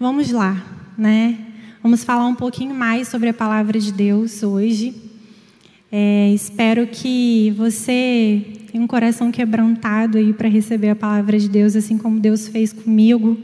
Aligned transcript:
Vamos 0.00 0.30
lá, 0.30 0.56
né? 0.96 1.36
Vamos 1.82 2.04
falar 2.04 2.26
um 2.26 2.34
pouquinho 2.34 2.74
mais 2.74 3.06
sobre 3.06 3.28
a 3.28 3.34
palavra 3.34 3.78
de 3.78 3.92
Deus 3.92 4.42
hoje. 4.42 4.94
É, 5.92 6.32
espero 6.32 6.86
que 6.86 7.52
você 7.54 8.40
tenha 8.72 8.82
um 8.82 8.86
coração 8.86 9.30
quebrantado 9.30 10.16
aí 10.16 10.32
para 10.32 10.48
receber 10.48 10.88
a 10.88 10.96
palavra 10.96 11.38
de 11.38 11.50
Deus, 11.50 11.76
assim 11.76 11.98
como 11.98 12.18
Deus 12.18 12.48
fez 12.48 12.72
comigo. 12.72 13.36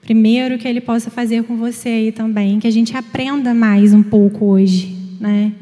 Primeiro, 0.00 0.56
que 0.56 0.68
Ele 0.68 0.80
possa 0.80 1.10
fazer 1.10 1.42
com 1.42 1.56
você 1.56 1.88
aí 1.88 2.12
também, 2.12 2.60
que 2.60 2.68
a 2.68 2.72
gente 2.72 2.96
aprenda 2.96 3.52
mais 3.52 3.92
um 3.92 4.04
pouco 4.04 4.44
hoje, 4.44 4.96
né? 5.18 5.52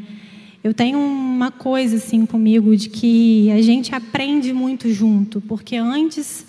Eu 0.63 0.75
tenho 0.75 0.99
uma 0.99 1.51
coisa 1.51 1.97
assim 1.97 2.27
comigo 2.27 2.77
de 2.77 2.91
que 2.91 3.51
a 3.53 3.63
gente 3.63 3.95
aprende 3.95 4.53
muito 4.53 4.93
junto, 4.93 5.41
porque 5.41 5.77
antes 5.77 6.45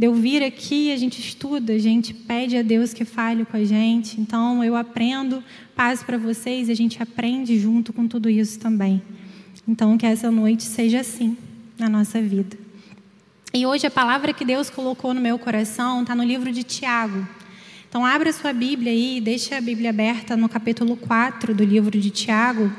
de 0.00 0.06
eu 0.06 0.14
vir 0.14 0.42
aqui, 0.42 0.90
a 0.90 0.96
gente 0.96 1.20
estuda, 1.20 1.74
a 1.74 1.78
gente 1.78 2.14
pede 2.14 2.56
a 2.56 2.62
Deus 2.62 2.94
que 2.94 3.04
fale 3.04 3.44
com 3.44 3.54
a 3.54 3.64
gente. 3.64 4.18
Então, 4.18 4.64
eu 4.64 4.74
aprendo, 4.74 5.44
passo 5.76 6.06
para 6.06 6.16
vocês, 6.16 6.70
a 6.70 6.74
gente 6.74 7.02
aprende 7.02 7.58
junto 7.58 7.92
com 7.92 8.08
tudo 8.08 8.30
isso 8.30 8.58
também. 8.58 9.02
Então, 9.68 9.98
que 9.98 10.06
essa 10.06 10.30
noite 10.30 10.62
seja 10.62 11.00
assim 11.00 11.36
na 11.78 11.86
nossa 11.86 12.18
vida. 12.18 12.56
E 13.52 13.66
hoje 13.66 13.86
a 13.86 13.90
palavra 13.90 14.32
que 14.32 14.42
Deus 14.42 14.70
colocou 14.70 15.12
no 15.12 15.20
meu 15.20 15.38
coração 15.38 16.00
está 16.00 16.14
no 16.14 16.24
livro 16.24 16.50
de 16.50 16.62
Tiago. 16.62 17.28
Então, 17.86 18.02
abra 18.02 18.32
sua 18.32 18.54
Bíblia 18.54 18.92
aí, 18.92 19.20
deixa 19.20 19.58
a 19.58 19.60
Bíblia 19.60 19.90
aberta 19.90 20.34
no 20.34 20.48
capítulo 20.48 20.96
4 20.96 21.54
do 21.54 21.62
livro 21.62 22.00
de 22.00 22.08
Tiago. 22.08 22.72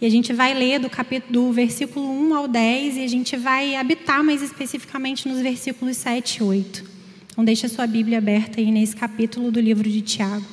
E 0.00 0.06
a 0.06 0.10
gente 0.10 0.32
vai 0.32 0.54
ler 0.54 0.78
do 0.78 0.88
capítulo 0.88 1.32
do 1.32 1.52
versículo 1.52 2.10
1 2.10 2.34
ao 2.34 2.48
10 2.48 2.96
e 2.96 3.04
a 3.04 3.06
gente 3.06 3.36
vai 3.36 3.76
habitar 3.76 4.24
mais 4.24 4.40
especificamente 4.40 5.28
nos 5.28 5.40
versículos 5.40 5.98
7 5.98 6.38
e 6.38 6.42
8. 6.42 6.84
Então 7.30 7.44
deixa 7.44 7.66
a 7.66 7.70
sua 7.70 7.86
Bíblia 7.86 8.16
aberta 8.16 8.60
aí 8.60 8.70
nesse 8.70 8.96
capítulo 8.96 9.50
do 9.50 9.60
livro 9.60 9.86
de 9.88 10.00
Tiago. 10.00 10.46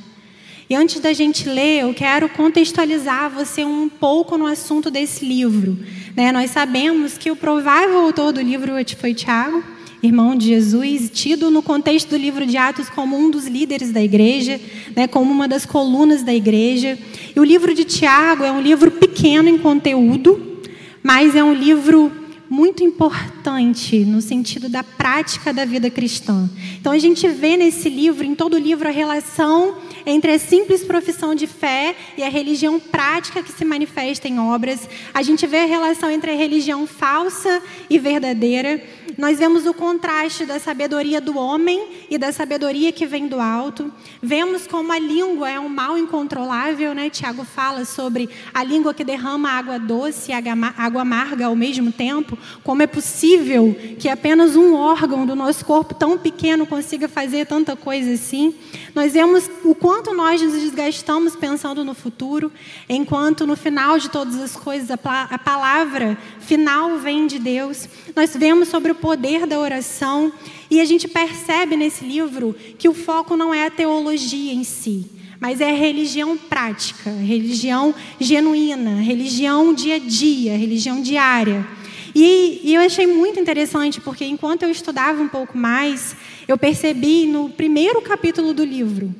E 0.69 0.75
antes 0.75 0.99
da 0.99 1.13
gente 1.13 1.47
ler, 1.47 1.83
eu 1.83 1.93
quero 1.93 2.27
contextualizar 2.27 3.29
você 3.29 3.63
um 3.63 3.87
pouco 3.87 4.37
no 4.37 4.45
assunto 4.45 4.91
desse 4.91 5.23
livro. 5.23 5.79
Né? 6.13 6.29
Nós 6.33 6.51
sabemos 6.51 7.17
que 7.17 7.31
o 7.31 7.35
provável 7.37 7.99
autor 7.99 8.33
do 8.33 8.41
livro 8.41 8.73
foi 8.97 9.13
Tiago, 9.13 9.63
irmão 10.01 10.35
de 10.35 10.47
Jesus, 10.47 11.09
tido 11.13 11.49
no 11.49 11.61
contexto 11.61 12.09
do 12.09 12.17
livro 12.17 12.45
de 12.45 12.57
Atos 12.57 12.89
como 12.89 13.17
um 13.17 13.29
dos 13.29 13.47
líderes 13.47 13.91
da 13.91 14.01
igreja, 14.01 14.59
né, 14.95 15.07
como 15.07 15.31
uma 15.31 15.47
das 15.47 15.65
colunas 15.65 16.23
da 16.23 16.33
igreja. 16.33 16.97
E 17.35 17.39
o 17.39 17.43
livro 17.43 17.73
de 17.73 17.83
Tiago 17.83 18.43
é 18.43 18.51
um 18.51 18.61
livro 18.61 18.91
pequeno 18.91 19.49
em 19.49 19.57
conteúdo, 19.57 20.59
mas 21.01 21.35
é 21.35 21.43
um 21.43 21.53
livro 21.53 22.11
muito 22.49 22.83
importante 22.83 24.05
no 24.05 24.21
sentido 24.21 24.69
da 24.69 24.83
prática 24.83 25.53
da 25.53 25.65
vida 25.65 25.89
cristã. 25.89 26.49
Então 26.79 26.91
a 26.91 26.97
gente 26.97 27.27
vê 27.27 27.57
nesse 27.57 27.89
livro, 27.89 28.23
em 28.23 28.35
todo 28.35 28.53
o 28.53 28.59
livro, 28.59 28.87
a 28.87 28.91
relação 28.91 29.75
entre 30.05 30.31
a 30.31 30.39
simples 30.39 30.83
profissão 30.83 31.35
de 31.35 31.45
fé 31.45 31.95
e 32.17 32.23
a 32.23 32.29
religião 32.29 32.79
prática 32.79 33.43
que 33.43 33.51
se 33.51 33.65
manifesta 33.65 34.27
em 34.27 34.39
obras. 34.39 34.87
A 35.13 35.21
gente 35.21 35.45
vê 35.45 35.59
a 35.59 35.65
relação 35.65 36.09
entre 36.09 36.31
a 36.31 36.35
religião 36.35 36.87
falsa 36.87 37.61
e 37.89 37.99
verdadeira. 37.99 38.81
Nós 39.17 39.39
vemos 39.39 39.65
o 39.65 39.73
contraste 39.73 40.45
da 40.45 40.59
sabedoria 40.59 41.19
do 41.19 41.37
homem 41.37 41.87
e 42.07 42.19
da 42.19 42.31
sabedoria 42.31 42.91
que 42.91 43.07
vem 43.07 43.27
do 43.27 43.39
alto. 43.39 43.91
Vemos 44.21 44.67
como 44.67 44.91
a 44.91 44.99
língua 44.99 45.49
é 45.49 45.59
um 45.59 45.67
mal 45.67 45.97
incontrolável, 45.97 46.93
né? 46.93 47.09
Tiago 47.09 47.43
fala 47.43 47.83
sobre 47.83 48.29
a 48.53 48.63
língua 48.63 48.93
que 48.93 49.03
derrama 49.03 49.49
água 49.49 49.79
doce 49.79 50.31
e 50.31 50.33
água 50.33 51.01
amarga 51.01 51.47
ao 51.47 51.55
mesmo 51.55 51.91
tempo. 51.91 52.37
Como 52.63 52.83
é 52.83 52.87
possível 52.87 53.75
que 53.97 54.07
apenas 54.07 54.55
um 54.55 54.75
órgão 54.75 55.25
do 55.25 55.35
nosso 55.35 55.65
corpo 55.65 55.95
tão 55.95 56.17
pequeno 56.17 56.67
consiga 56.67 57.07
fazer 57.07 57.47
tanta 57.47 57.75
coisa 57.75 58.13
assim? 58.13 58.53
Nós 58.93 59.13
vemos 59.13 59.49
o 59.63 59.73
quanto 59.73 60.13
nós 60.13 60.41
nos 60.41 60.53
desgastamos 60.53 61.35
pensando 61.35 61.83
no 61.83 61.95
futuro, 61.95 62.51
enquanto 62.87 63.47
no 63.47 63.55
final 63.55 63.97
de 63.97 64.09
todas 64.09 64.39
as 64.39 64.55
coisas 64.55 64.91
a 64.91 65.37
palavra 65.37 66.17
final 66.39 66.97
vem 66.97 67.25
de 67.27 67.39
Deus. 67.39 67.89
Nós 68.15 68.35
vemos 68.35 68.69
sobre 68.69 68.91
o 68.91 68.95
poder 69.07 69.47
da 69.47 69.57
oração 69.57 70.33
e 70.69 70.81
a 70.81 70.85
gente 70.85 71.07
percebe 71.07 71.77
nesse 71.77 72.03
livro 72.03 72.53
que 72.77 72.89
o 72.89 72.93
foco 72.93 73.37
não 73.37 73.53
é 73.53 73.65
a 73.65 73.71
teologia 73.71 74.51
em 74.51 74.65
si, 74.65 75.05
mas 75.39 75.61
é 75.61 75.69
a 75.69 75.73
religião 75.73 76.37
prática, 76.37 77.09
religião 77.09 77.95
genuína, 78.19 78.99
religião 78.99 79.73
dia 79.73 79.95
a 79.95 79.97
dia, 79.97 80.57
religião 80.57 81.01
diária. 81.01 81.65
E, 82.13 82.59
e, 82.65 82.73
eu 82.73 82.81
achei 82.81 83.07
muito 83.07 83.39
interessante, 83.39 84.01
porque 84.01 84.25
enquanto 84.25 84.63
eu 84.63 84.69
estudava 84.69 85.21
um 85.21 85.29
pouco 85.29 85.57
mais, 85.57 86.13
eu 86.45 86.57
percebi 86.57 87.27
no 87.27 87.47
primeiro 87.47 88.01
capítulo 88.01 88.53
do 88.53 88.65
livro, 88.65 89.15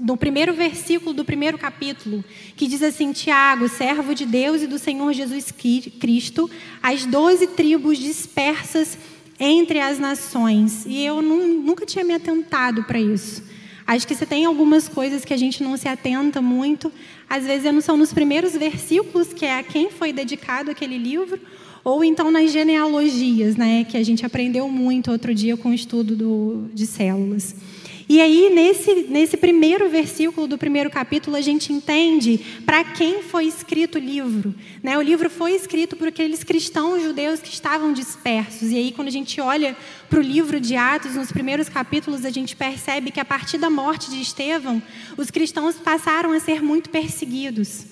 no 0.00 0.16
primeiro 0.16 0.54
versículo 0.54 1.12
do 1.12 1.24
primeiro 1.24 1.58
capítulo, 1.58 2.24
que 2.56 2.66
diz 2.66 2.82
assim: 2.82 3.12
Tiago, 3.12 3.68
servo 3.68 4.14
de 4.14 4.24
Deus 4.24 4.62
e 4.62 4.66
do 4.66 4.78
Senhor 4.78 5.12
Jesus 5.12 5.52
Cristo, 5.52 6.50
as 6.82 7.04
doze 7.04 7.46
tribos 7.46 7.98
dispersas 7.98 8.96
entre 9.38 9.78
as 9.78 9.98
nações. 9.98 10.86
E 10.86 11.04
eu 11.04 11.20
nunca 11.20 11.84
tinha 11.84 12.04
me 12.04 12.14
atentado 12.14 12.84
para 12.84 12.98
isso. 12.98 13.42
Acho 13.86 14.06
que 14.06 14.14
você 14.14 14.24
tem 14.24 14.44
algumas 14.44 14.88
coisas 14.88 15.24
que 15.24 15.34
a 15.34 15.36
gente 15.36 15.62
não 15.62 15.76
se 15.76 15.88
atenta 15.88 16.40
muito. 16.40 16.92
Às 17.28 17.44
vezes 17.44 17.72
não 17.72 17.80
são 17.80 17.96
nos 17.96 18.12
primeiros 18.12 18.52
versículos, 18.52 19.32
que 19.32 19.44
é 19.44 19.58
a 19.58 19.62
quem 19.62 19.90
foi 19.90 20.12
dedicado 20.12 20.70
aquele 20.70 20.96
livro, 20.96 21.40
ou 21.82 22.04
então 22.04 22.30
nas 22.30 22.52
genealogias, 22.52 23.56
né, 23.56 23.84
que 23.84 23.96
a 23.96 24.04
gente 24.04 24.24
aprendeu 24.24 24.68
muito 24.68 25.10
outro 25.10 25.34
dia 25.34 25.56
com 25.56 25.70
o 25.70 25.74
estudo 25.74 26.14
do, 26.14 26.70
de 26.72 26.86
células. 26.86 27.54
E 28.10 28.20
aí, 28.20 28.50
nesse, 28.52 29.06
nesse 29.08 29.36
primeiro 29.36 29.88
versículo 29.88 30.48
do 30.48 30.58
primeiro 30.58 30.90
capítulo, 30.90 31.36
a 31.36 31.40
gente 31.40 31.72
entende 31.72 32.44
para 32.66 32.82
quem 32.82 33.22
foi 33.22 33.44
escrito 33.44 33.98
o 33.98 34.00
livro. 34.00 34.52
Né? 34.82 34.98
O 34.98 35.00
livro 35.00 35.30
foi 35.30 35.52
escrito 35.52 35.94
por 35.94 36.08
aqueles 36.08 36.42
cristãos 36.42 37.04
judeus 37.04 37.38
que 37.38 37.50
estavam 37.50 37.92
dispersos. 37.92 38.72
E 38.72 38.76
aí, 38.76 38.90
quando 38.90 39.06
a 39.06 39.12
gente 39.12 39.40
olha 39.40 39.76
para 40.08 40.18
o 40.18 40.22
livro 40.22 40.58
de 40.58 40.74
Atos, 40.74 41.14
nos 41.14 41.30
primeiros 41.30 41.68
capítulos, 41.68 42.24
a 42.24 42.30
gente 42.30 42.56
percebe 42.56 43.12
que 43.12 43.20
a 43.20 43.24
partir 43.24 43.58
da 43.58 43.70
morte 43.70 44.10
de 44.10 44.20
Estevão, 44.20 44.82
os 45.16 45.30
cristãos 45.30 45.76
passaram 45.76 46.32
a 46.32 46.40
ser 46.40 46.60
muito 46.60 46.90
perseguidos. 46.90 47.84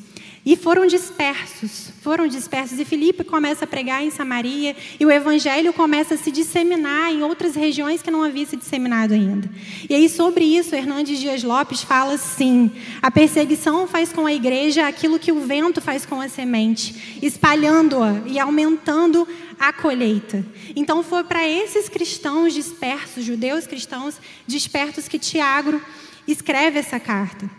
E 0.49 0.57
foram 0.57 0.87
dispersos, 0.87 1.91
foram 2.01 2.27
dispersos. 2.27 2.81
E 2.81 2.85
Filipe 2.87 3.23
começa 3.23 3.67
a 3.67 3.69
pregar 3.69 4.03
em 4.03 4.11
Samaria, 4.11 4.75
e 4.99 5.05
o 5.05 5.11
evangelho 5.11 5.75
começa 5.75 6.15
a 6.15 6.17
se 6.17 6.31
disseminar 6.31 7.13
em 7.13 7.23
outras 7.23 7.55
regiões 7.55 8.01
que 8.01 8.11
não 8.11 8.23
havia 8.23 8.47
se 8.47 8.57
disseminado 8.57 9.13
ainda. 9.13 9.47
E 9.91 9.95
aí, 9.95 10.09
sobre 10.09 10.47
isso, 10.47 10.75
Hernandes 10.75 11.19
Dias 11.19 11.43
Lopes 11.43 11.83
fala 11.83 12.15
assim: 12.15 12.71
a 13.03 13.11
perseguição 13.11 13.87
faz 13.87 14.11
com 14.11 14.25
a 14.25 14.33
igreja 14.33 14.89
aquilo 14.89 15.19
que 15.19 15.31
o 15.31 15.41
vento 15.41 15.83
faz 15.83 16.07
com 16.07 16.19
a 16.19 16.31
semente, 16.31 17.19
espalhando-a 17.21 18.23
e 18.25 18.39
aumentando 18.39 19.29
a 19.61 19.71
colheita. 19.71 20.43
Então, 20.75 21.03
foi 21.03 21.25
para 21.25 21.47
esses 21.47 21.91
cristãos 21.91 22.55
dispersos, 22.55 23.23
judeus 23.23 23.67
cristãos 23.67 24.15
dispersos, 24.47 25.09
que 25.09 25.19
Tiago 25.19 25.79
escreve 26.27 26.79
essa 26.79 26.99
carta. 26.99 27.58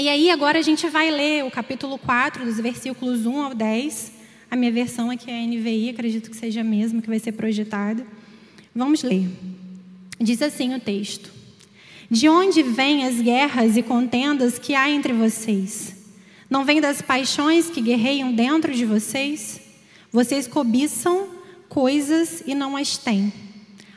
E 0.00 0.08
aí, 0.08 0.30
agora 0.30 0.60
a 0.60 0.62
gente 0.62 0.88
vai 0.88 1.10
ler 1.10 1.44
o 1.44 1.50
capítulo 1.50 1.98
4, 1.98 2.44
dos 2.44 2.58
versículos 2.60 3.26
1 3.26 3.42
ao 3.42 3.52
10. 3.52 4.12
A 4.48 4.54
minha 4.54 4.70
versão 4.70 5.10
aqui 5.10 5.28
é 5.28 5.40
a 5.40 5.44
NVI, 5.44 5.90
acredito 5.90 6.30
que 6.30 6.36
seja 6.36 6.60
a 6.60 6.64
mesma 6.64 7.02
que 7.02 7.08
vai 7.08 7.18
ser 7.18 7.32
projetada. 7.32 8.06
Vamos 8.72 9.02
ler. 9.02 9.28
Diz 10.20 10.40
assim 10.40 10.72
o 10.72 10.78
texto: 10.78 11.32
De 12.08 12.28
onde 12.28 12.62
vêm 12.62 13.06
as 13.06 13.20
guerras 13.20 13.76
e 13.76 13.82
contendas 13.82 14.56
que 14.56 14.72
há 14.72 14.88
entre 14.88 15.12
vocês? 15.12 15.96
Não 16.48 16.64
vem 16.64 16.80
das 16.80 17.02
paixões 17.02 17.68
que 17.68 17.80
guerreiam 17.80 18.32
dentro 18.32 18.72
de 18.72 18.84
vocês? 18.84 19.60
Vocês 20.12 20.46
cobiçam 20.46 21.26
coisas 21.68 22.44
e 22.46 22.54
não 22.54 22.76
as 22.76 22.96
têm. 22.96 23.32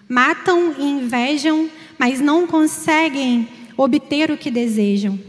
Matam 0.09 0.73
e 0.79 0.83
invejam, 0.83 1.69
mas 2.00 2.19
não 2.19 2.47
conseguem 2.47 3.47
obter 3.78 4.31
o 4.31 4.38
que 4.38 4.50
desejam. 4.50 5.19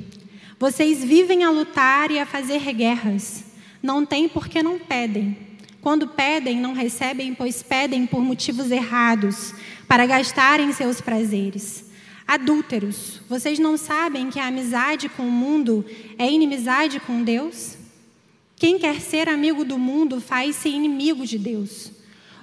Vocês 0.63 1.03
vivem 1.03 1.43
a 1.43 1.51
lutar 1.51 2.13
e 2.13 2.21
a 2.21 2.25
fazer 2.25 2.73
guerras. 2.73 3.43
Não 3.83 4.07
têm 4.07 4.29
porque 4.29 4.63
não 4.63 4.79
pedem. 4.79 5.37
Quando 5.81 6.07
pedem, 6.07 6.57
não 6.57 6.73
recebem, 6.73 7.35
pois 7.35 7.65
pedem 7.65 8.07
por 8.07 8.21
motivos 8.21 8.71
errados, 8.71 9.53
para 9.89 10.07
gastarem 10.07 10.73
seus 10.73 11.01
prazeres. 11.01 11.87
Adúlteros, 12.25 13.21
vocês 13.29 13.59
não 13.59 13.77
sabem 13.77 14.31
que 14.31 14.39
a 14.39 14.47
amizade 14.47 15.09
com 15.09 15.25
o 15.25 15.33
mundo 15.33 15.85
é 16.17 16.31
inimizade 16.31 17.01
com 17.01 17.25
Deus? 17.25 17.77
Quem 18.55 18.79
quer 18.79 19.01
ser 19.01 19.29
amigo 19.29 19.65
do 19.65 19.77
mundo 19.77 20.21
faz-se 20.21 20.69
inimigo 20.69 21.27
de 21.27 21.39
Deus. 21.39 21.91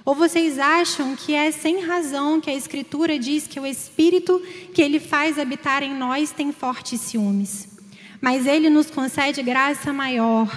Ou 0.04 0.14
vocês 0.14 0.58
acham 0.58 1.16
que 1.16 1.32
é 1.32 1.50
sem 1.50 1.80
razão 1.80 2.38
que 2.38 2.50
a 2.50 2.54
Escritura 2.54 3.18
diz 3.18 3.46
que 3.46 3.58
o 3.58 3.64
Espírito 3.64 4.42
que 4.74 4.82
Ele 4.82 5.00
faz 5.00 5.38
habitar 5.38 5.82
em 5.82 5.94
nós 5.94 6.30
tem 6.32 6.52
fortes 6.52 7.00
ciúmes? 7.00 7.69
Mas 8.20 8.46
Ele 8.46 8.68
nos 8.68 8.90
concede 8.90 9.42
graça 9.42 9.92
maior. 9.92 10.48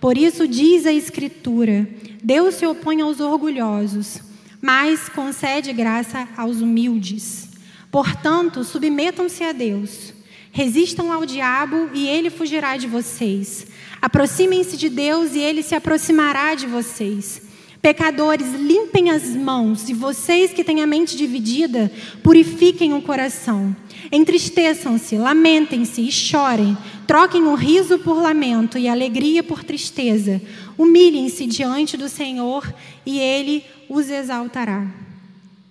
Por 0.00 0.16
isso 0.16 0.48
diz 0.48 0.86
a 0.86 0.92
Escritura: 0.92 1.88
Deus 2.22 2.54
se 2.56 2.66
opõe 2.66 3.00
aos 3.00 3.20
orgulhosos, 3.20 4.20
mas 4.60 5.08
concede 5.08 5.72
graça 5.72 6.28
aos 6.36 6.60
humildes. 6.60 7.50
Portanto, 7.90 8.64
submetam-se 8.64 9.44
a 9.44 9.52
Deus. 9.52 10.14
Resistam 10.50 11.12
ao 11.12 11.24
diabo 11.24 11.90
e 11.94 12.06
ele 12.06 12.30
fugirá 12.30 12.76
de 12.76 12.86
vocês. 12.86 13.66
Aproximem-se 14.00 14.76
de 14.76 14.88
Deus 14.88 15.34
e 15.34 15.38
ele 15.38 15.62
se 15.62 15.74
aproximará 15.74 16.54
de 16.54 16.66
vocês. 16.66 17.42
Pecadores, 17.82 18.54
limpem 18.54 19.10
as 19.10 19.34
mãos, 19.34 19.88
e 19.88 19.92
vocês 19.92 20.52
que 20.52 20.62
têm 20.62 20.80
a 20.80 20.86
mente 20.86 21.16
dividida, 21.16 21.90
purifiquem 22.22 22.94
o 22.94 23.02
coração. 23.02 23.76
Entristeçam-se, 24.12 25.18
lamentem-se 25.18 26.00
e 26.00 26.12
chorem. 26.12 26.78
Troquem 27.08 27.42
o 27.42 27.54
riso 27.56 27.98
por 27.98 28.22
lamento 28.22 28.78
e 28.78 28.86
a 28.86 28.92
alegria 28.92 29.42
por 29.42 29.64
tristeza. 29.64 30.40
Humilhem-se 30.78 31.44
diante 31.44 31.96
do 31.96 32.08
Senhor 32.08 32.72
e 33.04 33.18
ele 33.18 33.64
os 33.88 34.08
exaltará. 34.08 34.86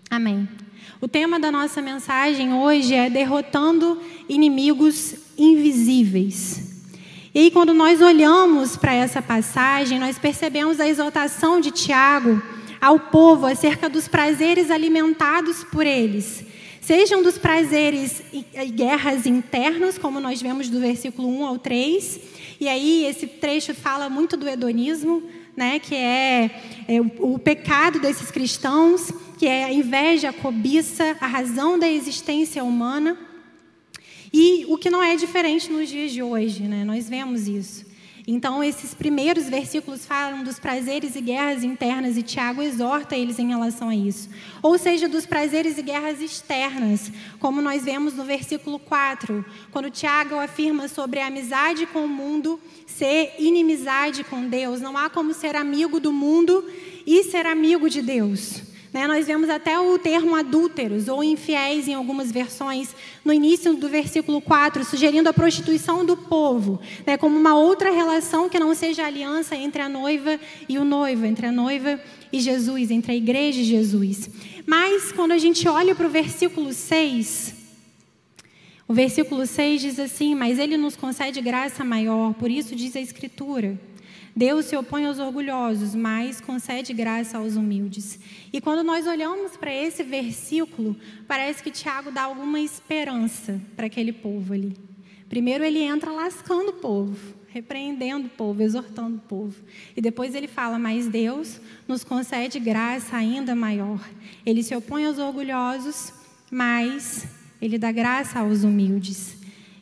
Amém. 0.09 0.49
O 0.99 1.07
tema 1.07 1.39
da 1.39 1.49
nossa 1.49 1.81
mensagem 1.81 2.53
hoje 2.53 2.93
é 2.93 3.09
derrotando 3.09 4.01
inimigos 4.27 5.15
invisíveis. 5.37 6.70
E 7.33 7.39
aí, 7.39 7.51
quando 7.51 7.73
nós 7.73 8.01
olhamos 8.01 8.75
para 8.75 8.93
essa 8.93 9.21
passagem, 9.21 9.97
nós 9.97 10.19
percebemos 10.19 10.81
a 10.81 10.87
exaltação 10.89 11.61
de 11.61 11.71
Tiago 11.71 12.43
ao 12.81 12.99
povo 12.99 13.45
acerca 13.45 13.87
dos 13.87 14.05
prazeres 14.05 14.69
alimentados 14.69 15.63
por 15.63 15.87
eles. 15.87 16.43
Sejam 16.81 17.23
dos 17.23 17.37
prazeres 17.37 18.21
e 18.33 18.43
guerras 18.65 19.25
internas, 19.25 19.97
como 19.97 20.19
nós 20.19 20.41
vemos 20.41 20.67
do 20.67 20.81
versículo 20.81 21.29
1 21.29 21.45
ao 21.45 21.57
3. 21.57 22.19
E 22.59 22.67
aí, 22.67 23.05
esse 23.05 23.25
trecho 23.25 23.73
fala 23.73 24.09
muito 24.09 24.35
do 24.35 24.45
hedonismo, 24.45 25.23
né, 25.55 25.79
que 25.79 25.95
é, 25.95 26.51
é 26.85 26.99
o 27.19 27.39
pecado 27.39 27.97
desses 28.01 28.29
cristãos, 28.29 29.09
que 29.39 29.47
é 29.47 29.63
a 29.63 29.71
inveja, 29.71 30.31
a 30.31 30.33
cobiça, 30.33 31.15
a 31.21 31.27
razão 31.27 31.79
da 31.79 31.89
existência 31.89 32.61
humana. 32.61 33.17
E 34.33 34.65
o 34.67 34.77
que 34.77 34.89
não 34.89 35.03
é 35.03 35.15
diferente 35.15 35.71
nos 35.71 35.89
dias 35.89 36.11
de 36.11 36.23
hoje, 36.23 36.63
né? 36.63 36.83
nós 36.83 37.09
vemos 37.09 37.47
isso. 37.47 37.91
Então, 38.27 38.63
esses 38.63 38.93
primeiros 38.93 39.49
versículos 39.49 40.05
falam 40.05 40.43
dos 40.43 40.59
prazeres 40.59 41.15
e 41.15 41.21
guerras 41.21 41.63
internas, 41.63 42.15
e 42.15 42.23
Tiago 42.23 42.61
exorta 42.61 43.15
eles 43.15 43.39
em 43.39 43.47
relação 43.47 43.89
a 43.89 43.95
isso. 43.95 44.29
Ou 44.61 44.77
seja, 44.77 45.09
dos 45.09 45.25
prazeres 45.25 45.77
e 45.77 45.81
guerras 45.81 46.21
externas, 46.21 47.11
como 47.39 47.61
nós 47.61 47.83
vemos 47.83 48.13
no 48.13 48.23
versículo 48.23 48.77
4, 48.77 49.43
quando 49.71 49.89
Tiago 49.89 50.35
afirma 50.35 50.87
sobre 50.87 51.19
a 51.19 51.27
amizade 51.27 51.87
com 51.87 52.05
o 52.05 52.07
mundo 52.07 52.59
ser 52.85 53.33
inimizade 53.39 54.23
com 54.23 54.47
Deus. 54.47 54.81
Não 54.81 54.97
há 54.97 55.09
como 55.09 55.33
ser 55.33 55.55
amigo 55.55 55.99
do 55.99 56.13
mundo 56.13 56.63
e 57.05 57.23
ser 57.23 57.47
amigo 57.47 57.89
de 57.89 58.01
Deus. 58.01 58.70
Né? 58.93 59.07
Nós 59.07 59.25
vemos 59.25 59.49
até 59.49 59.79
o 59.79 59.97
termo 59.97 60.35
adúlteros 60.35 61.07
ou 61.07 61.23
infiéis 61.23 61.87
em 61.87 61.93
algumas 61.93 62.31
versões, 62.31 62.93
no 63.23 63.31
início 63.31 63.73
do 63.73 63.87
versículo 63.87 64.41
4, 64.41 64.83
sugerindo 64.83 65.29
a 65.29 65.33
prostituição 65.33 66.05
do 66.05 66.17
povo, 66.17 66.79
né? 67.05 67.17
como 67.17 67.37
uma 67.37 67.55
outra 67.55 67.91
relação 67.91 68.49
que 68.49 68.59
não 68.59 68.75
seja 68.75 69.05
aliança 69.05 69.55
entre 69.55 69.81
a 69.81 69.87
noiva 69.87 70.39
e 70.67 70.77
o 70.77 70.83
noivo, 70.83 71.25
entre 71.25 71.47
a 71.47 71.51
noiva 71.51 71.99
e 72.33 72.39
Jesus, 72.39 72.91
entre 72.91 73.13
a 73.13 73.15
igreja 73.15 73.61
e 73.61 73.63
Jesus. 73.63 74.29
Mas 74.65 75.11
quando 75.11 75.31
a 75.31 75.37
gente 75.37 75.67
olha 75.67 75.95
para 75.95 76.07
o 76.07 76.09
versículo 76.09 76.73
6, 76.73 77.55
o 78.87 78.93
versículo 78.93 79.45
6 79.45 79.81
diz 79.81 79.99
assim: 79.99 80.35
Mas 80.35 80.59
ele 80.59 80.75
nos 80.75 80.97
concede 80.97 81.39
graça 81.39 81.81
maior, 81.83 82.33
por 82.33 82.51
isso 82.51 82.75
diz 82.75 82.93
a 82.95 82.99
Escritura. 82.99 83.79
Deus 84.35 84.65
se 84.65 84.75
opõe 84.75 85.05
aos 85.05 85.19
orgulhosos, 85.19 85.93
mas 85.93 86.39
concede 86.39 86.93
graça 86.93 87.37
aos 87.37 87.55
humildes. 87.55 88.19
E 88.51 88.61
quando 88.61 88.83
nós 88.83 89.05
olhamos 89.05 89.57
para 89.57 89.73
esse 89.73 90.03
versículo, 90.03 90.95
parece 91.27 91.61
que 91.61 91.71
Tiago 91.71 92.11
dá 92.11 92.23
alguma 92.23 92.59
esperança 92.59 93.59
para 93.75 93.87
aquele 93.87 94.13
povo 94.13 94.53
ali. 94.53 94.77
Primeiro 95.27 95.63
ele 95.63 95.79
entra 95.79 96.11
lascando 96.11 96.69
o 96.71 96.73
povo, 96.73 97.17
repreendendo 97.47 98.27
o 98.27 98.29
povo, 98.29 98.61
exortando 98.61 99.17
o 99.17 99.21
povo. 99.21 99.61
E 99.95 100.01
depois 100.01 100.35
ele 100.35 100.47
fala: 100.47 100.79
Mas 100.79 101.07
Deus 101.07 101.59
nos 101.87 102.03
concede 102.03 102.59
graça 102.59 103.15
ainda 103.15 103.55
maior. 103.55 103.99
Ele 104.45 104.63
se 104.63 104.75
opõe 104.75 105.05
aos 105.05 105.19
orgulhosos, 105.19 106.13
mas 106.49 107.27
ele 107.61 107.77
dá 107.77 107.91
graça 107.91 108.39
aos 108.39 108.63
humildes. 108.63 109.40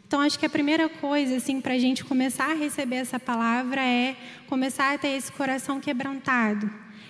Então, 0.10 0.22
acho 0.22 0.40
que 0.40 0.46
a 0.48 0.50
primeira 0.50 0.90
coisa, 0.90 1.36
assim, 1.36 1.62
para 1.62 1.76
a 1.76 1.78
gente 1.78 2.04
começar 2.04 2.50
a 2.50 2.56
receber 2.56 2.96
essa 2.96 3.20
palavra 3.20 3.80
é 3.80 4.16
começar 4.48 4.96
a 4.96 4.98
ter 4.98 5.10
esse 5.10 5.32
coração 5.32 5.80
quebrantado, 5.80 6.68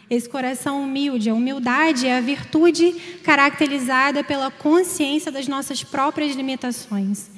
esse 0.10 0.28
coração 0.28 0.84
humilde. 0.84 1.30
A 1.30 1.34
humildade 1.34 2.06
é 2.06 2.18
a 2.18 2.19
virtude 2.19 2.92
caracterizada 3.24 4.22
pela 4.22 4.51
consciência 4.51 5.31
das 5.31 5.48
nossas 5.48 5.81
próprias 5.81 6.36
limitações. 6.36 7.30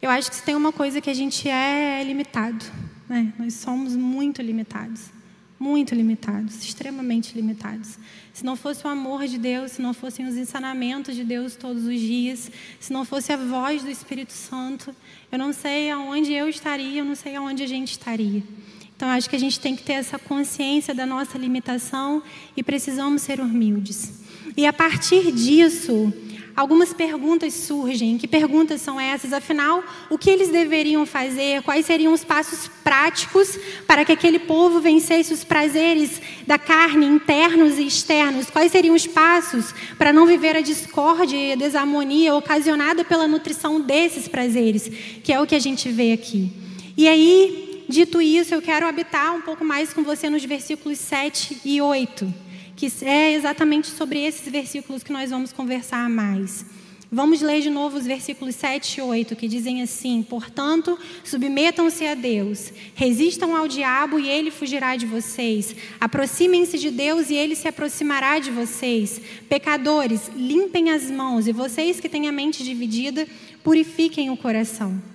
Eu 0.00 0.08
acho 0.08 0.30
que 0.30 0.36
se 0.36 0.42
tem 0.42 0.56
uma 0.56 0.72
coisa 0.72 1.02
que 1.02 1.10
a 1.10 1.14
gente 1.14 1.50
é, 1.50 2.00
é 2.00 2.02
limitado. 2.02 2.64
Né? 3.06 3.30
Nós 3.38 3.52
somos 3.52 3.94
muito 3.94 4.40
limitados 4.40 5.12
muito 5.58 5.94
limitados, 5.94 6.62
extremamente 6.62 7.34
limitados. 7.34 7.98
Se 8.32 8.44
não 8.44 8.56
fosse 8.56 8.84
o 8.86 8.90
amor 8.90 9.26
de 9.26 9.38
Deus, 9.38 9.72
se 9.72 9.82
não 9.82 9.94
fossem 9.94 10.26
os 10.26 10.36
ensinamentos 10.36 11.14
de 11.14 11.24
Deus 11.24 11.56
todos 11.56 11.84
os 11.84 12.00
dias, 12.00 12.50
se 12.80 12.92
não 12.92 13.04
fosse 13.04 13.32
a 13.32 13.36
voz 13.36 13.82
do 13.82 13.90
Espírito 13.90 14.32
Santo, 14.32 14.94
eu 15.30 15.38
não 15.38 15.52
sei 15.52 15.90
aonde 15.90 16.32
eu 16.32 16.48
estaria, 16.48 17.00
eu 17.00 17.04
não 17.04 17.14
sei 17.14 17.36
aonde 17.36 17.62
a 17.62 17.66
gente 17.66 17.92
estaria. 17.92 18.42
Então, 18.96 19.08
acho 19.08 19.28
que 19.28 19.36
a 19.36 19.40
gente 19.40 19.58
tem 19.58 19.74
que 19.74 19.82
ter 19.82 19.94
essa 19.94 20.18
consciência 20.18 20.94
da 20.94 21.04
nossa 21.04 21.36
limitação 21.36 22.22
e 22.56 22.62
precisamos 22.62 23.22
ser 23.22 23.40
humildes. 23.40 24.20
E 24.56 24.66
a 24.66 24.72
partir 24.72 25.32
disso, 25.32 26.12
algumas 26.56 26.92
perguntas 26.92 27.52
surgem. 27.54 28.16
Que 28.16 28.28
perguntas 28.28 28.80
são 28.80 28.98
essas? 28.98 29.32
Afinal, 29.32 29.82
o 30.08 30.16
que 30.16 30.30
eles 30.30 30.48
deveriam 30.48 31.04
fazer? 31.04 31.62
Quais 31.62 31.86
seriam 31.86 32.12
os 32.12 32.24
passos 32.24 32.68
práticos 32.82 33.58
para 33.86 34.04
que 34.04 34.12
aquele 34.12 34.38
povo 34.38 34.80
vencesse 34.80 35.32
os 35.32 35.42
prazeres 35.42 36.20
da 36.46 36.58
carne, 36.58 37.06
internos 37.06 37.78
e 37.78 37.86
externos? 37.86 38.50
Quais 38.50 38.70
seriam 38.70 38.94
os 38.94 39.06
passos 39.06 39.74
para 39.98 40.12
não 40.12 40.26
viver 40.26 40.56
a 40.56 40.60
discórdia 40.60 41.36
e 41.36 41.52
a 41.52 41.56
desarmonia 41.56 42.34
ocasionada 42.34 43.04
pela 43.04 43.26
nutrição 43.26 43.80
desses 43.80 44.28
prazeres? 44.28 44.90
Que 45.22 45.32
é 45.32 45.40
o 45.40 45.46
que 45.46 45.54
a 45.54 45.60
gente 45.60 45.88
vê 45.88 46.12
aqui. 46.12 46.52
E 46.96 47.08
aí, 47.08 47.84
dito 47.88 48.22
isso, 48.22 48.54
eu 48.54 48.62
quero 48.62 48.86
habitar 48.86 49.34
um 49.34 49.40
pouco 49.40 49.64
mais 49.64 49.92
com 49.92 50.04
você 50.04 50.30
nos 50.30 50.44
versículos 50.44 50.98
7 50.98 51.60
e 51.64 51.80
8 51.82 52.43
que 52.76 52.90
é 53.02 53.32
exatamente 53.34 53.88
sobre 53.88 54.20
esses 54.24 54.50
versículos 54.50 55.02
que 55.02 55.12
nós 55.12 55.30
vamos 55.30 55.52
conversar 55.52 56.08
mais. 56.08 56.64
Vamos 57.14 57.40
ler 57.40 57.60
de 57.60 57.70
novo 57.70 57.96
os 57.96 58.04
versículos 58.04 58.56
7 58.56 58.98
e 58.98 59.00
8, 59.00 59.36
que 59.36 59.46
dizem 59.46 59.82
assim: 59.82 60.20
Portanto, 60.20 60.98
submetam-se 61.22 62.04
a 62.04 62.14
Deus, 62.14 62.72
resistam 62.92 63.54
ao 63.54 63.68
diabo 63.68 64.18
e 64.18 64.28
ele 64.28 64.50
fugirá 64.50 64.96
de 64.96 65.06
vocês. 65.06 65.76
Aproximem-se 66.00 66.76
de 66.76 66.90
Deus 66.90 67.30
e 67.30 67.34
ele 67.36 67.54
se 67.54 67.68
aproximará 67.68 68.40
de 68.40 68.50
vocês. 68.50 69.20
Pecadores, 69.48 70.28
limpem 70.34 70.90
as 70.90 71.08
mãos, 71.08 71.46
e 71.46 71.52
vocês 71.52 72.00
que 72.00 72.08
têm 72.08 72.26
a 72.26 72.32
mente 72.32 72.64
dividida, 72.64 73.28
purifiquem 73.62 74.30
o 74.30 74.36
coração. 74.36 75.13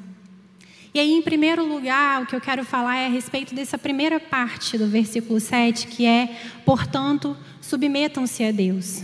E 0.94 1.00
aí, 1.00 1.12
em 1.12 1.22
primeiro 1.22 1.64
lugar, 1.64 2.24
o 2.24 2.26
que 2.26 2.36
eu 2.36 2.42
quero 2.42 2.66
falar 2.66 2.98
é 2.98 3.06
a 3.06 3.10
respeito 3.10 3.54
dessa 3.54 3.78
primeira 3.78 4.20
parte 4.20 4.78
do 4.78 4.88
versículo 4.88 5.40
7, 5.40 5.88
que 5.88 6.06
é, 6.06 6.36
portanto, 6.66 7.38
submetam-se 7.62 8.44
a 8.44 8.52
Deus. 8.52 9.04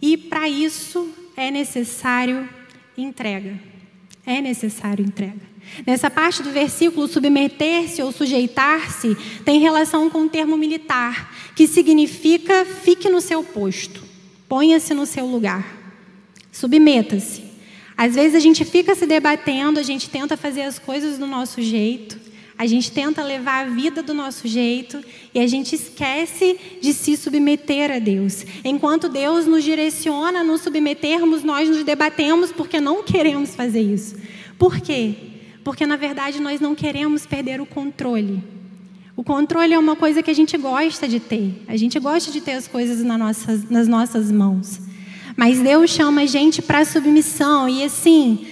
E 0.00 0.16
para 0.16 0.48
isso 0.48 1.12
é 1.36 1.50
necessário 1.50 2.48
entrega. 2.96 3.58
É 4.24 4.40
necessário 4.40 5.04
entrega. 5.04 5.40
Nessa 5.86 6.08
parte 6.08 6.42
do 6.42 6.50
versículo, 6.50 7.08
submeter-se 7.08 8.00
ou 8.02 8.12
sujeitar-se 8.12 9.16
tem 9.44 9.58
relação 9.58 10.08
com 10.08 10.22
o 10.22 10.28
termo 10.28 10.56
militar, 10.56 11.34
que 11.54 11.66
significa 11.66 12.64
fique 12.64 13.08
no 13.08 13.20
seu 13.20 13.42
posto, 13.42 14.02
ponha-se 14.48 14.94
no 14.94 15.04
seu 15.04 15.26
lugar, 15.26 15.66
submeta-se. 16.52 17.47
Às 17.98 18.14
vezes 18.14 18.36
a 18.36 18.38
gente 18.38 18.64
fica 18.64 18.94
se 18.94 19.06
debatendo, 19.06 19.80
a 19.80 19.82
gente 19.82 20.08
tenta 20.08 20.36
fazer 20.36 20.62
as 20.62 20.78
coisas 20.78 21.18
do 21.18 21.26
nosso 21.26 21.60
jeito, 21.60 22.16
a 22.56 22.64
gente 22.64 22.92
tenta 22.92 23.24
levar 23.24 23.66
a 23.66 23.68
vida 23.68 24.04
do 24.04 24.14
nosso 24.14 24.46
jeito 24.46 25.02
e 25.34 25.40
a 25.40 25.48
gente 25.48 25.74
esquece 25.74 26.56
de 26.80 26.92
se 26.92 27.16
submeter 27.16 27.90
a 27.90 27.98
Deus. 27.98 28.46
Enquanto 28.64 29.08
Deus 29.08 29.46
nos 29.46 29.64
direciona 29.64 30.40
a 30.40 30.44
nos 30.44 30.60
submetermos, 30.60 31.42
nós 31.42 31.68
nos 31.68 31.82
debatemos 31.82 32.52
porque 32.52 32.80
não 32.80 33.02
queremos 33.02 33.56
fazer 33.56 33.80
isso. 33.80 34.14
Por 34.56 34.80
quê? 34.80 35.16
Porque 35.64 35.84
na 35.84 35.96
verdade 35.96 36.40
nós 36.40 36.60
não 36.60 36.76
queremos 36.76 37.26
perder 37.26 37.60
o 37.60 37.66
controle. 37.66 38.40
O 39.16 39.24
controle 39.24 39.74
é 39.74 39.78
uma 39.78 39.96
coisa 39.96 40.22
que 40.22 40.30
a 40.30 40.34
gente 40.34 40.56
gosta 40.56 41.08
de 41.08 41.18
ter. 41.18 41.64
A 41.66 41.76
gente 41.76 41.98
gosta 41.98 42.30
de 42.30 42.40
ter 42.40 42.52
as 42.52 42.68
coisas 42.68 43.02
nas 43.02 43.18
nossas, 43.18 43.68
nas 43.68 43.88
nossas 43.88 44.30
mãos. 44.30 44.87
Mas 45.38 45.60
Deus 45.60 45.88
chama 45.88 46.22
a 46.22 46.26
gente 46.26 46.60
para 46.60 46.84
submissão. 46.84 47.68
E 47.68 47.84
assim, 47.84 48.44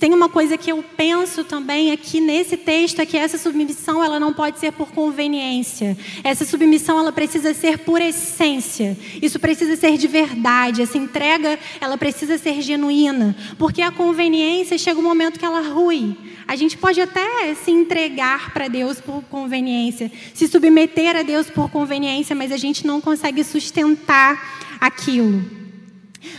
tem 0.00 0.12
uma 0.12 0.28
coisa 0.28 0.58
que 0.58 0.72
eu 0.72 0.84
penso 0.96 1.44
também 1.44 1.92
aqui 1.92 2.18
nesse 2.18 2.56
texto 2.56 2.98
é 2.98 3.06
que 3.06 3.16
essa 3.16 3.38
submissão 3.38 4.02
ela 4.02 4.18
não 4.18 4.32
pode 4.32 4.58
ser 4.58 4.72
por 4.72 4.90
conveniência. 4.90 5.96
Essa 6.24 6.44
submissão 6.44 6.98
ela 6.98 7.12
precisa 7.12 7.54
ser 7.54 7.78
por 7.78 8.00
essência. 8.00 8.98
Isso 9.22 9.38
precisa 9.38 9.76
ser 9.76 9.96
de 9.96 10.08
verdade. 10.08 10.82
Essa 10.82 10.98
entrega 10.98 11.56
ela 11.80 11.96
precisa 11.96 12.36
ser 12.36 12.60
genuína, 12.60 13.36
porque 13.56 13.80
a 13.80 13.92
conveniência 13.92 14.76
chega 14.76 14.98
um 14.98 15.04
momento 15.04 15.38
que 15.38 15.44
ela 15.44 15.60
rui. 15.60 16.16
A 16.48 16.56
gente 16.56 16.76
pode 16.76 17.00
até 17.00 17.54
se 17.54 17.70
entregar 17.70 18.52
para 18.52 18.66
Deus 18.66 19.00
por 19.00 19.22
conveniência, 19.30 20.10
se 20.34 20.48
submeter 20.48 21.14
a 21.14 21.22
Deus 21.22 21.48
por 21.48 21.70
conveniência, 21.70 22.34
mas 22.34 22.50
a 22.50 22.56
gente 22.56 22.84
não 22.84 23.00
consegue 23.00 23.44
sustentar 23.44 24.58
aquilo. 24.80 25.61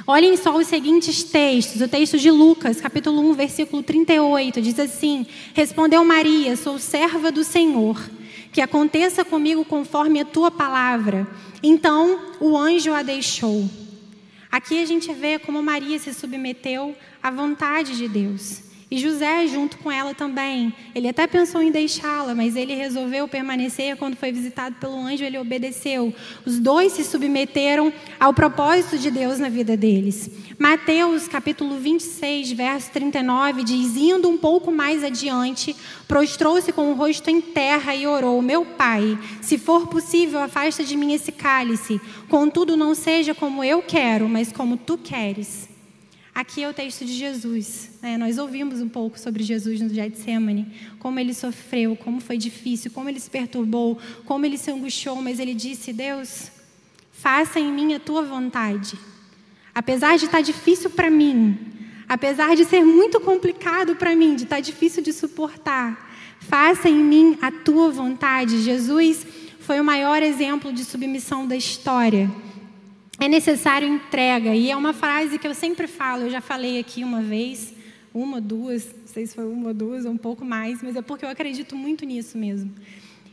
Olhem 0.05 0.35
só 0.37 0.55
os 0.57 0.67
seguintes 0.67 1.23
textos. 1.23 1.81
O 1.81 1.87
texto 1.87 2.17
de 2.17 2.29
Lucas, 2.31 2.81
capítulo 2.81 3.21
1, 3.31 3.33
versículo 3.33 3.83
38, 3.83 4.61
diz 4.61 4.79
assim: 4.79 5.25
Respondeu 5.53 6.03
Maria: 6.03 6.55
Sou 6.55 6.77
serva 6.79 7.31
do 7.31 7.43
Senhor, 7.43 7.99
que 8.51 8.61
aconteça 8.61 9.23
comigo 9.23 9.63
conforme 9.65 10.19
a 10.19 10.25
tua 10.25 10.51
palavra. 10.51 11.27
Então 11.61 12.19
o 12.39 12.57
anjo 12.57 12.93
a 12.93 13.01
deixou. 13.01 13.69
Aqui 14.51 14.81
a 14.81 14.85
gente 14.85 15.11
vê 15.13 15.39
como 15.39 15.63
Maria 15.63 15.97
se 15.97 16.13
submeteu 16.13 16.95
à 17.21 17.31
vontade 17.31 17.97
de 17.97 18.07
Deus. 18.07 18.72
E 18.93 18.99
José, 18.99 19.47
junto 19.47 19.79
com 19.79 19.91
ela 19.91 20.13
também, 20.13 20.71
ele 20.93 21.09
até 21.09 21.25
pensou 21.25 21.63
em 21.63 21.71
deixá-la, 21.71 22.35
mas 22.35 22.55
ele 22.55 22.75
resolveu 22.75 23.27
permanecer. 23.27 23.97
Quando 23.97 24.15
foi 24.15 24.31
visitado 24.31 24.75
pelo 24.75 24.95
anjo, 24.95 25.23
ele 25.23 25.39
obedeceu. 25.39 26.13
Os 26.45 26.59
dois 26.59 26.93
se 26.93 27.03
submeteram 27.03 27.91
ao 28.19 28.35
propósito 28.35 28.99
de 28.99 29.09
Deus 29.09 29.39
na 29.39 29.49
vida 29.49 29.75
deles. 29.75 30.29
Mateus, 30.59 31.27
capítulo 31.27 31.79
26, 31.79 32.51
verso 32.51 32.91
39, 32.91 33.63
diz: 33.63 33.97
Indo 33.97 34.29
um 34.29 34.37
pouco 34.37 34.71
mais 34.71 35.03
adiante, 35.03 35.75
prostrou-se 36.07 36.71
com 36.71 36.91
o 36.91 36.93
rosto 36.93 37.31
em 37.31 37.41
terra 37.41 37.95
e 37.95 38.05
orou: 38.05 38.43
Meu 38.43 38.63
pai, 38.63 39.17
se 39.41 39.57
for 39.57 39.87
possível, 39.87 40.39
afasta 40.39 40.83
de 40.83 40.95
mim 40.95 41.13
esse 41.13 41.31
cálice. 41.31 41.99
Contudo, 42.29 42.77
não 42.77 42.93
seja 42.93 43.33
como 43.33 43.63
eu 43.63 43.81
quero, 43.81 44.29
mas 44.29 44.51
como 44.51 44.77
tu 44.77 44.99
queres. 44.99 45.72
Aqui 46.33 46.63
é 46.63 46.69
o 46.69 46.73
texto 46.73 47.05
de 47.05 47.13
Jesus. 47.13 47.91
Né? 48.01 48.17
Nós 48.17 48.39
ouvimos 48.39 48.81
um 48.81 48.89
pouco 48.89 49.19
sobre 49.19 49.43
Jesus 49.43 49.79
no 49.79 49.89
Getsemane, 49.89 50.73
como 50.97 51.19
ele 51.19 51.33
sofreu, 51.33 51.95
como 51.95 52.19
foi 52.19 52.37
difícil, 52.37 52.89
como 52.89 53.07
ele 53.07 53.19
se 53.19 53.29
perturbou, 53.29 53.99
como 54.25 54.43
ele 54.43 54.57
se 54.57 54.71
angustiou, 54.71 55.21
mas 55.21 55.39
ele 55.39 55.53
disse: 55.53 55.93
Deus, 55.93 56.51
faça 57.11 57.59
em 57.59 57.71
mim 57.71 57.93
a 57.93 57.99
tua 57.99 58.23
vontade. 58.23 58.97
Apesar 59.75 60.17
de 60.17 60.25
estar 60.25 60.41
difícil 60.41 60.89
para 60.89 61.09
mim, 61.09 61.55
apesar 62.09 62.55
de 62.55 62.65
ser 62.65 62.83
muito 62.83 63.19
complicado 63.19 63.95
para 63.95 64.15
mim, 64.15 64.35
de 64.35 64.43
estar 64.43 64.59
difícil 64.59 65.03
de 65.03 65.13
suportar, 65.13 66.15
faça 66.39 66.89
em 66.89 67.03
mim 67.03 67.37
a 67.43 67.51
tua 67.51 67.91
vontade. 67.91 68.63
Jesus 68.63 69.25
foi 69.59 69.79
o 69.79 69.83
maior 69.83 70.23
exemplo 70.23 70.73
de 70.73 70.83
submissão 70.83 71.45
da 71.45 71.55
história 71.55 72.29
é 73.23 73.27
necessário 73.29 73.87
entrega. 73.87 74.53
E 74.53 74.69
é 74.69 74.75
uma 74.75 74.91
frase 74.91 75.39
que 75.39 75.47
eu 75.47 75.55
sempre 75.55 75.87
falo, 75.87 76.23
eu 76.23 76.29
já 76.29 76.41
falei 76.41 76.77
aqui 76.77 77.03
uma 77.03 77.21
vez, 77.21 77.73
uma, 78.13 78.41
duas, 78.41 78.85
não 78.85 79.07
sei 79.07 79.25
se 79.25 79.33
foi 79.33 79.45
uma, 79.45 79.73
duas 79.73 80.05
ou 80.05 80.11
um 80.11 80.17
pouco 80.17 80.43
mais, 80.43 80.83
mas 80.83 80.95
é 80.95 81.01
porque 81.01 81.23
eu 81.23 81.29
acredito 81.29 81.75
muito 81.75 82.05
nisso 82.05 82.37
mesmo. 82.37 82.73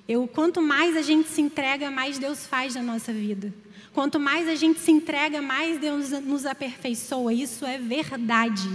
Eu, 0.08 0.28
quanto 0.28 0.62
mais 0.62 0.96
a 0.96 1.02
gente 1.02 1.28
se 1.28 1.40
entrega, 1.40 1.90
mais 1.90 2.18
Deus 2.18 2.46
faz 2.46 2.74
na 2.76 2.82
nossa 2.82 3.12
vida. 3.12 3.52
Quanto 3.92 4.20
mais 4.20 4.48
a 4.48 4.54
gente 4.54 4.78
se 4.78 4.92
entrega, 4.92 5.42
mais 5.42 5.80
Deus 5.80 6.10
nos 6.10 6.46
aperfeiçoa. 6.46 7.32
Isso 7.32 7.66
é 7.66 7.76
verdade. 7.76 8.68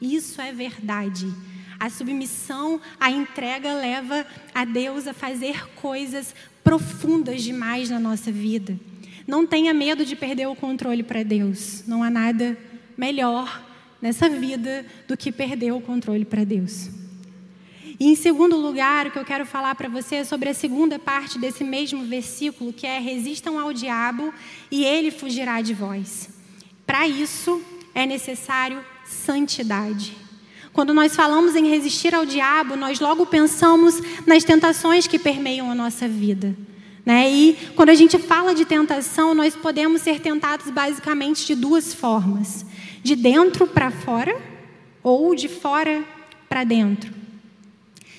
Isso 0.00 0.40
é 0.40 0.52
verdade. 0.52 1.26
A 1.78 1.90
submissão, 1.90 2.80
a 3.00 3.10
entrega 3.10 3.74
leva 3.74 4.24
a 4.54 4.64
Deus 4.64 5.08
a 5.08 5.12
fazer 5.12 5.68
coisas 5.74 6.34
profundas 6.62 7.42
demais 7.42 7.90
na 7.90 7.98
nossa 7.98 8.30
vida. 8.30 8.78
Não 9.26 9.46
tenha 9.46 9.72
medo 9.72 10.04
de 10.04 10.16
perder 10.16 10.46
o 10.46 10.54
controle 10.54 11.02
para 11.02 11.22
Deus. 11.22 11.84
Não 11.86 12.02
há 12.02 12.10
nada 12.10 12.56
melhor 12.96 13.62
nessa 14.00 14.28
vida 14.28 14.84
do 15.06 15.16
que 15.16 15.30
perder 15.30 15.72
o 15.72 15.80
controle 15.80 16.24
para 16.24 16.44
Deus. 16.44 16.90
E 18.00 18.06
em 18.08 18.16
segundo 18.16 18.56
lugar, 18.56 19.06
o 19.06 19.10
que 19.12 19.18
eu 19.18 19.24
quero 19.24 19.46
falar 19.46 19.76
para 19.76 19.88
você 19.88 20.16
é 20.16 20.24
sobre 20.24 20.48
a 20.48 20.54
segunda 20.54 20.98
parte 20.98 21.38
desse 21.38 21.62
mesmo 21.62 22.04
versículo, 22.04 22.72
que 22.72 22.86
é: 22.86 22.98
resistam 22.98 23.60
ao 23.60 23.72
diabo 23.72 24.34
e 24.70 24.84
ele 24.84 25.10
fugirá 25.12 25.60
de 25.60 25.72
vós. 25.72 26.28
Para 26.84 27.06
isso 27.06 27.62
é 27.94 28.04
necessário 28.04 28.84
santidade. 29.04 30.16
Quando 30.72 30.94
nós 30.94 31.14
falamos 31.14 31.54
em 31.54 31.68
resistir 31.68 32.14
ao 32.14 32.24
diabo, 32.24 32.76
nós 32.76 32.98
logo 32.98 33.26
pensamos 33.26 34.00
nas 34.26 34.42
tentações 34.42 35.06
que 35.06 35.18
permeiam 35.18 35.70
a 35.70 35.74
nossa 35.74 36.08
vida. 36.08 36.56
Né? 37.04 37.30
E 37.30 37.58
quando 37.74 37.88
a 37.88 37.94
gente 37.94 38.18
fala 38.18 38.54
de 38.54 38.64
tentação, 38.64 39.34
nós 39.34 39.56
podemos 39.56 40.02
ser 40.02 40.20
tentados 40.20 40.70
basicamente 40.70 41.46
de 41.46 41.54
duas 41.54 41.92
formas: 41.92 42.64
de 43.02 43.16
dentro 43.16 43.66
para 43.66 43.90
fora 43.90 44.36
ou 45.02 45.34
de 45.34 45.48
fora 45.48 46.04
para 46.48 46.64
dentro. 46.64 47.12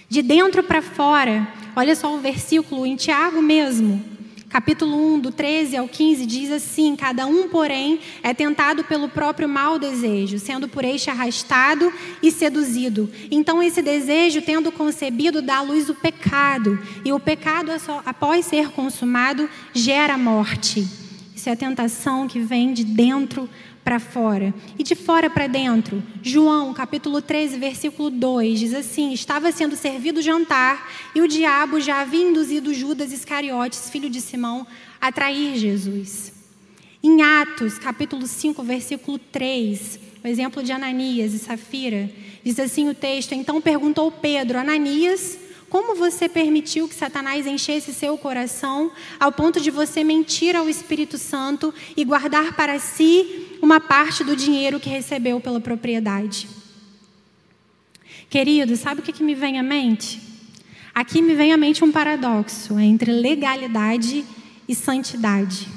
De 0.10 0.22
dentro 0.22 0.64
para 0.64 0.82
fora, 0.82 1.48
olha 1.76 1.96
só 1.96 2.14
o 2.14 2.20
versículo 2.20 2.86
em 2.86 2.96
Tiago 2.96 3.42
mesmo 3.42 4.13
capítulo 4.54 5.16
1, 5.16 5.20
do 5.20 5.32
13 5.32 5.78
ao 5.78 5.88
15, 5.88 6.28
diz 6.28 6.52
assim: 6.52 6.96
Cada 6.96 7.26
um, 7.26 7.50
porém, 7.50 8.00
é 8.22 8.36
tentado 8.36 8.84
pelo 8.84 9.10
próprio 9.10 9.50
mau 9.50 9.80
desejo, 9.80 10.38
sendo 10.38 10.68
por 10.68 10.86
este 10.86 11.10
arrastado 11.10 11.92
e 12.22 12.30
seduzido. 12.30 13.10
Então, 13.32 13.64
esse 13.64 13.82
desejo, 13.82 14.44
tendo 14.44 14.72
concebido, 14.72 15.42
dá 15.42 15.58
à 15.58 15.62
luz 15.64 15.90
o 15.90 15.96
pecado, 15.96 16.80
e 17.04 17.12
o 17.12 17.20
pecado, 17.20 17.72
após 18.06 18.46
ser 18.46 18.70
consumado, 18.70 19.50
gera 19.74 20.20
morte. 20.20 20.88
Isso 21.36 21.50
é 21.50 21.54
a 21.54 21.56
tentação 21.56 22.28
que 22.28 22.40
vem 22.40 22.74
de 22.74 22.84
dentro 22.84 23.50
para 23.84 24.00
fora 24.00 24.54
e 24.78 24.84
de 24.84 24.96
fora 24.96 25.30
para 25.30 25.48
dentro. 25.48 26.02
João, 26.22 26.74
capítulo 26.74 27.22
13, 27.22 27.58
versículo 27.58 28.10
2, 28.10 28.60
diz 28.60 28.74
assim: 28.74 29.12
Estava 29.12 29.52
sendo 29.52 29.76
servido 29.76 30.22
jantar 30.22 30.92
e 31.14 31.22
o 31.22 31.28
diabo 31.28 31.80
já 31.80 32.02
havia 32.02 32.30
induzido 32.30 32.74
Judas 32.74 33.12
Iscariotes, 33.12 33.90
filho 33.90 34.10
de 34.10 34.22
Simão, 34.22 34.66
a 35.00 35.12
trair 35.12 35.58
Jesus. 35.58 36.34
Em 37.02 37.22
Atos, 37.22 37.78
capítulo 37.78 38.26
5, 38.26 38.64
versículo 38.64 39.20
3, 39.20 40.00
o 40.24 40.28
exemplo 40.28 40.64
de 40.64 40.72
Ananias 40.72 41.34
e 41.34 41.40
Safira, 41.40 42.10
diz 42.44 42.58
assim 42.60 42.88
o 42.88 42.96
texto: 42.96 43.34
Então 43.34 43.60
perguntou 43.60 44.10
Pedro, 44.10 44.58
Ananias, 44.58 45.38
como 45.74 45.96
você 45.96 46.30
permitiu 46.30 46.88
que 46.88 46.94
Satanás 46.94 47.48
enchesse 47.48 47.96
seu 47.96 48.16
coração 48.16 48.92
ao 49.20 49.32
ponto 49.32 49.60
de 49.60 49.72
você 49.72 50.04
mentir 50.04 50.56
ao 50.56 50.70
Espírito 50.70 51.18
Santo 51.18 51.74
e 51.98 52.06
guardar 52.06 52.56
para 52.56 52.78
si 52.78 53.43
uma 53.64 53.80
parte 53.80 54.26
do 54.26 54.36
dinheiro 54.36 54.78
que 54.78 54.90
recebeu 54.90 55.40
pela 55.40 55.62
propriedade? 55.62 56.50
Querido, 58.30 58.76
sabe 58.76 59.00
o 59.00 59.04
que, 59.04 59.14
que 59.14 59.24
me 59.24 59.34
vem 59.34 59.58
à 59.58 59.64
mente? 59.64 60.20
Aqui 60.94 61.22
me 61.22 61.34
vem 61.34 61.54
à 61.54 61.58
mente 61.58 61.82
um 61.82 61.90
paradoxo 61.90 62.78
entre 62.78 63.10
legalidade 63.10 64.26
e 64.68 64.76
santidade. 64.76 65.70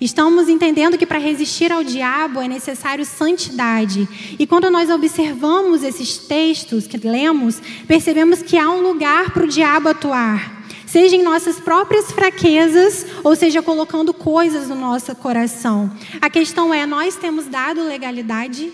Estamos 0.00 0.48
entendendo 0.48 0.96
que 0.96 1.04
para 1.04 1.18
resistir 1.18 1.72
ao 1.72 1.82
diabo 1.82 2.40
é 2.40 2.46
necessário 2.46 3.04
santidade. 3.04 4.08
E 4.38 4.46
quando 4.46 4.70
nós 4.70 4.90
observamos 4.90 5.82
esses 5.82 6.18
textos 6.18 6.86
que 6.86 6.96
lemos, 6.96 7.60
percebemos 7.88 8.42
que 8.42 8.56
há 8.56 8.70
um 8.70 8.80
lugar 8.80 9.32
para 9.32 9.42
o 9.44 9.48
diabo 9.48 9.88
atuar. 9.88 10.59
Seja 10.90 11.14
em 11.14 11.22
nossas 11.22 11.60
próprias 11.60 12.10
fraquezas, 12.10 13.06
ou 13.22 13.36
seja, 13.36 13.62
colocando 13.62 14.12
coisas 14.12 14.66
no 14.66 14.74
nosso 14.74 15.14
coração. 15.14 15.88
A 16.20 16.28
questão 16.28 16.74
é: 16.74 16.84
nós 16.84 17.14
temos 17.14 17.46
dado 17.46 17.80
legalidade? 17.84 18.72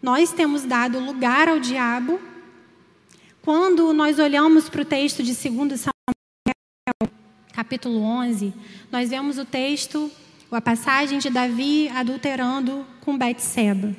Nós 0.00 0.30
temos 0.30 0.62
dado 0.62 1.00
lugar 1.00 1.48
ao 1.48 1.58
diabo? 1.58 2.20
Quando 3.42 3.92
nós 3.92 4.20
olhamos 4.20 4.68
para 4.68 4.82
o 4.82 4.84
texto 4.84 5.20
de 5.24 5.32
2 5.32 5.80
Samuel, 5.80 7.12
capítulo 7.52 8.00
11, 8.02 8.54
nós 8.92 9.10
vemos 9.10 9.36
o 9.36 9.44
texto, 9.44 10.08
a 10.48 10.60
passagem 10.60 11.18
de 11.18 11.28
Davi 11.28 11.88
adulterando 11.88 12.86
com 13.00 13.18
Betseba. 13.18 13.96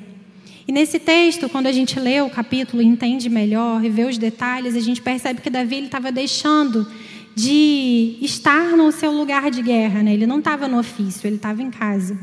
E 0.66 0.72
nesse 0.72 0.98
texto, 0.98 1.48
quando 1.48 1.66
a 1.66 1.72
gente 1.72 2.00
lê 2.00 2.22
o 2.22 2.30
capítulo 2.30 2.82
entende 2.82 3.28
melhor 3.28 3.84
e 3.84 3.90
vê 3.90 4.04
os 4.04 4.16
detalhes, 4.16 4.74
a 4.74 4.80
gente 4.80 5.02
percebe 5.02 5.42
que 5.42 5.50
Davi 5.50 5.84
estava 5.84 6.10
deixando 6.12 6.86
de 7.34 8.18
estar 8.20 8.76
no 8.76 8.92
seu 8.92 9.10
lugar 9.10 9.50
de 9.50 9.62
guerra, 9.62 10.02
né? 10.02 10.12
ele 10.12 10.26
não 10.26 10.38
estava 10.38 10.68
no 10.68 10.78
ofício, 10.78 11.26
ele 11.26 11.36
estava 11.36 11.62
em 11.62 11.70
casa. 11.70 12.18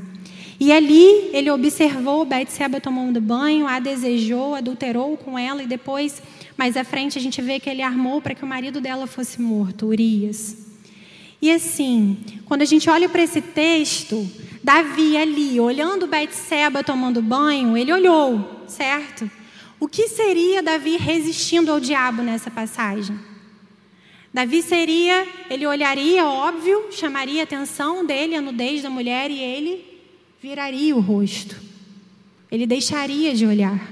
E 0.59 0.73
ali 0.73 1.29
ele 1.31 1.49
observou 1.49 2.25
Betseba 2.25 2.81
tomando 2.81 3.21
banho, 3.21 3.65
a 3.65 3.79
desejou, 3.79 4.55
adulterou 4.55 5.15
com 5.15 5.39
ela 5.39 5.63
e 5.63 5.67
depois, 5.67 6.21
mais 6.57 6.75
à 6.75 6.83
frente, 6.83 7.17
a 7.17 7.21
gente 7.21 7.41
vê 7.41 7.59
que 7.59 7.69
ele 7.69 7.81
armou 7.81 8.21
para 8.21 8.35
que 8.35 8.43
o 8.43 8.47
marido 8.47 8.81
dela 8.81 9.07
fosse 9.07 9.41
morto, 9.41 9.85
Urias. 9.85 10.57
E 11.41 11.49
assim, 11.49 12.17
quando 12.45 12.61
a 12.61 12.65
gente 12.65 12.89
olha 12.89 13.07
para 13.07 13.23
esse 13.23 13.41
texto, 13.41 14.29
Davi 14.61 15.15
ali, 15.15 15.57
olhando 15.59 16.05
Betseba 16.05 16.83
tomando 16.83 17.21
banho, 17.21 17.77
ele 17.77 17.93
olhou, 17.93 18.65
certo? 18.67 19.31
O 19.79 19.87
que 19.87 20.09
seria 20.09 20.61
Davi 20.61 20.97
resistindo 20.97 21.71
ao 21.71 21.79
diabo 21.79 22.21
nessa 22.21 22.51
passagem? 22.51 23.17
Davi 24.33 24.61
seria, 24.61 25.27
ele 25.49 25.65
olharia, 25.65 26.25
óbvio, 26.25 26.87
chamaria 26.91 27.41
a 27.41 27.43
atenção 27.43 28.05
dele, 28.05 28.35
a 28.35 28.41
nudez 28.41 28.83
da 28.83 28.89
mulher, 28.89 29.31
e 29.31 29.39
ele 29.39 29.83
viraria 30.41 30.95
o 30.95 30.99
rosto. 30.99 31.55
Ele 32.51 32.67
deixaria 32.67 33.33
de 33.33 33.45
olhar. 33.45 33.91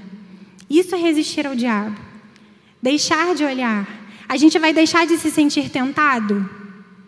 Isso 0.70 0.94
é 0.94 0.98
resistir 0.98 1.46
ao 1.46 1.54
diabo. 1.54 1.98
Deixar 2.80 3.34
de 3.34 3.44
olhar. 3.44 3.86
A 4.28 4.36
gente 4.36 4.58
vai 4.58 4.72
deixar 4.72 5.06
de 5.06 5.16
se 5.18 5.30
sentir 5.30 5.70
tentado? 5.70 6.48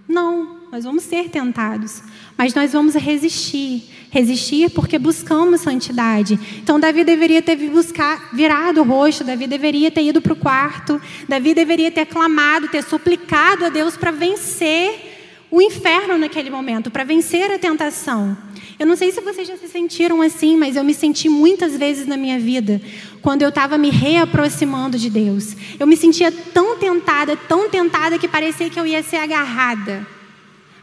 Não, 0.09 0.60
nós 0.71 0.85
vamos 0.85 1.03
ser 1.03 1.29
tentados, 1.29 2.01
mas 2.39 2.55
nós 2.55 2.73
vamos 2.73 2.95
resistir. 2.95 3.83
Resistir 4.13 4.71
porque 4.71 4.99
buscamos 4.99 5.61
santidade. 5.61 6.39
Então, 6.63 6.81
Davi 6.81 7.05
deveria 7.05 7.41
ter 7.41 7.57
buscar, 7.57 8.31
virado 8.33 8.81
o 8.81 8.85
rosto, 8.85 9.23
Davi 9.23 9.47
deveria 9.47 9.91
ter 9.91 10.03
ido 10.03 10.21
para 10.21 10.33
o 10.33 10.37
quarto, 10.37 11.01
Davi 11.29 11.55
deveria 11.55 11.91
ter 11.93 12.07
clamado, 12.07 12.69
ter 12.69 12.83
suplicado 12.83 13.65
a 13.65 13.69
Deus 13.69 13.97
para 13.97 14.11
vencer 14.11 15.47
o 15.49 15.61
inferno 15.61 16.19
naquele 16.19 16.51
momento, 16.51 16.91
para 16.91 17.05
vencer 17.05 17.53
a 17.53 17.59
tentação. 17.59 18.37
Eu 18.79 18.87
não 18.87 18.97
sei 18.97 19.13
se 19.13 19.21
vocês 19.21 19.47
já 19.47 19.57
se 19.57 19.69
sentiram 19.69 20.23
assim, 20.23 20.57
mas 20.57 20.75
eu 20.75 20.83
me 20.83 20.95
senti 20.95 21.29
muitas 21.29 21.77
vezes 21.77 22.07
na 22.07 22.17
minha 22.17 22.39
vida, 22.39 22.81
quando 23.23 23.43
eu 23.43 23.49
estava 23.49 23.77
me 23.77 23.91
reaproximando 23.91 24.99
de 24.99 25.11
Deus. 25.11 25.57
Eu 25.79 25.87
me 25.87 25.97
sentia 25.97 26.33
tão 26.33 26.79
tentada, 26.79 27.37
tão 27.37 27.69
tentada, 27.69 28.19
que 28.19 28.29
parecia 28.29 28.71
que 28.71 28.79
eu 28.79 28.87
ia 28.87 29.03
ser 29.03 29.17
agarrada. 29.17 30.20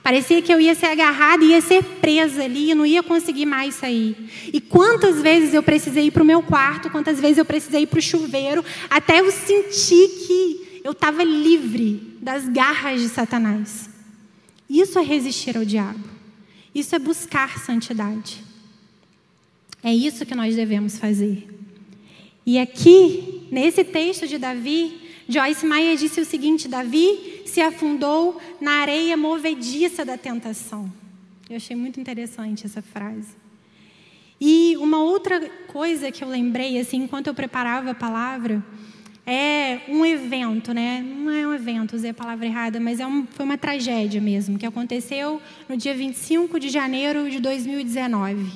Parecia 0.07 0.41
que 0.41 0.53
eu 0.53 0.61
ia 0.61 0.73
ser 0.73 0.85
agarrada 0.85 1.43
e 1.43 1.49
ia 1.49 1.59
ser 1.59 1.83
presa 1.83 2.45
ali 2.45 2.71
e 2.71 2.73
não 2.73 2.85
ia 2.85 3.03
conseguir 3.03 3.45
mais 3.45 3.75
sair. 3.75 4.15
E 4.53 4.61
quantas 4.61 5.21
vezes 5.21 5.53
eu 5.53 5.61
precisei 5.61 6.05
ir 6.05 6.11
para 6.11 6.23
o 6.23 6.25
meu 6.25 6.41
quarto, 6.41 6.89
quantas 6.89 7.19
vezes 7.19 7.37
eu 7.37 7.43
precisei 7.43 7.81
ir 7.81 7.87
para 7.87 7.99
o 7.99 8.01
chuveiro, 8.01 8.63
até 8.89 9.19
eu 9.19 9.29
sentir 9.29 10.07
que 10.25 10.79
eu 10.81 10.93
estava 10.93 11.25
livre 11.25 12.15
das 12.21 12.47
garras 12.47 13.01
de 13.01 13.09
Satanás. 13.09 13.89
Isso 14.69 14.97
é 14.97 15.03
resistir 15.03 15.57
ao 15.57 15.65
diabo. 15.65 16.05
Isso 16.73 16.95
é 16.95 16.99
buscar 16.99 17.59
santidade. 17.59 18.41
É 19.83 19.93
isso 19.93 20.25
que 20.25 20.33
nós 20.33 20.55
devemos 20.55 20.97
fazer. 20.97 21.49
E 22.45 22.57
aqui, 22.57 23.45
nesse 23.51 23.83
texto 23.83 24.25
de 24.25 24.37
Davi, 24.37 25.01
Joyce 25.27 25.65
Meyer 25.65 25.97
disse 25.97 26.21
o 26.21 26.25
seguinte: 26.25 26.69
Davi 26.69 27.36
se 27.57 27.61
afundou 27.61 28.39
na 28.61 28.81
areia 28.81 29.17
movediça 29.17 30.05
da 30.05 30.15
tentação. 30.15 30.93
Eu 31.49 31.55
achei 31.55 31.75
muito 31.75 31.99
interessante 31.99 32.67
essa 32.67 32.83
frase. 32.83 33.29
E 34.39 34.77
uma 34.77 34.99
outra 34.99 35.39
coisa 35.65 36.11
que 36.11 36.23
eu 36.23 36.29
lembrei, 36.29 36.79
assim, 36.79 36.97
enquanto 36.97 37.25
eu 37.25 37.33
preparava 37.33 37.89
a 37.89 37.95
palavra, 37.95 38.63
é 39.25 39.81
um 39.89 40.05
evento, 40.05 40.71
né? 40.71 41.01
Não 41.01 41.31
é 41.31 41.47
um 41.47 41.53
evento, 41.55 41.95
usei 41.95 42.11
a 42.11 42.13
palavra 42.13 42.45
errada, 42.45 42.79
mas 42.79 42.99
é 42.99 43.07
um, 43.07 43.25
foi 43.25 43.43
uma 43.43 43.57
tragédia 43.57 44.21
mesmo, 44.21 44.59
que 44.59 44.65
aconteceu 44.67 45.41
no 45.67 45.75
dia 45.75 45.95
25 45.95 46.59
de 46.59 46.69
janeiro 46.69 47.27
de 47.27 47.39
2019. 47.39 48.51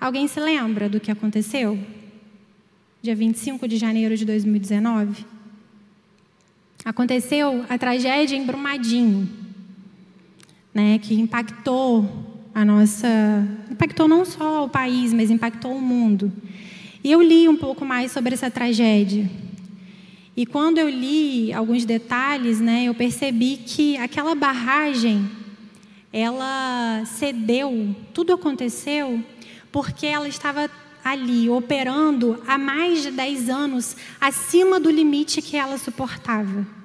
Alguém 0.00 0.26
se 0.26 0.40
lembra 0.40 0.88
do 0.88 0.98
que 0.98 1.12
aconteceu? 1.12 1.78
Dia 3.00 3.14
25 3.14 3.68
de 3.68 3.76
janeiro 3.76 4.16
de 4.16 4.24
2019? 4.24 5.37
Aconteceu 6.88 7.66
a 7.68 7.76
tragédia 7.76 8.34
em 8.34 8.46
Brumadinho, 8.46 9.28
né, 10.72 10.98
que 10.98 11.12
impactou 11.12 12.48
a 12.54 12.64
nossa. 12.64 13.06
impactou 13.70 14.08
não 14.08 14.24
só 14.24 14.64
o 14.64 14.70
país, 14.70 15.12
mas 15.12 15.30
impactou 15.30 15.76
o 15.76 15.80
mundo. 15.82 16.32
E 17.04 17.12
eu 17.12 17.20
li 17.20 17.46
um 17.46 17.58
pouco 17.58 17.84
mais 17.84 18.10
sobre 18.10 18.32
essa 18.32 18.50
tragédia. 18.50 19.30
E 20.34 20.46
quando 20.46 20.78
eu 20.78 20.88
li 20.88 21.52
alguns 21.52 21.84
detalhes, 21.84 22.58
né, 22.58 22.84
eu 22.84 22.94
percebi 22.94 23.58
que 23.58 23.98
aquela 23.98 24.34
barragem, 24.34 25.30
ela 26.10 27.02
cedeu, 27.04 27.94
tudo 28.14 28.32
aconteceu 28.32 29.22
porque 29.70 30.06
ela 30.06 30.26
estava 30.26 30.70
ali 31.04 31.50
operando 31.50 32.42
há 32.46 32.56
mais 32.56 33.02
de 33.02 33.10
10 33.10 33.50
anos 33.50 33.94
acima 34.18 34.80
do 34.80 34.90
limite 34.90 35.42
que 35.42 35.54
ela 35.54 35.76
suportava. 35.76 36.77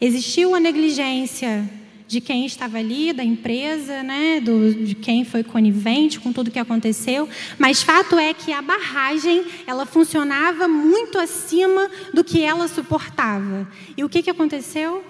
Existiu 0.00 0.54
a 0.54 0.60
negligência 0.60 1.68
de 2.10 2.20
quem 2.20 2.44
estava 2.44 2.78
ali, 2.78 3.12
da 3.12 3.22
empresa, 3.22 4.02
né, 4.02 4.40
do, 4.40 4.74
de 4.74 4.96
quem 4.96 5.24
foi 5.24 5.44
conivente 5.44 6.18
com 6.18 6.32
tudo 6.32 6.50
que 6.50 6.58
aconteceu, 6.58 7.28
mas 7.56 7.84
fato 7.84 8.18
é 8.18 8.34
que 8.34 8.52
a 8.52 8.60
barragem 8.60 9.44
ela 9.64 9.86
funcionava 9.86 10.66
muito 10.66 11.18
acima 11.18 11.88
do 12.12 12.24
que 12.24 12.42
ela 12.42 12.66
suportava. 12.66 13.70
E 13.96 14.02
o 14.02 14.08
que, 14.08 14.24
que 14.24 14.30
aconteceu? 14.30 15.04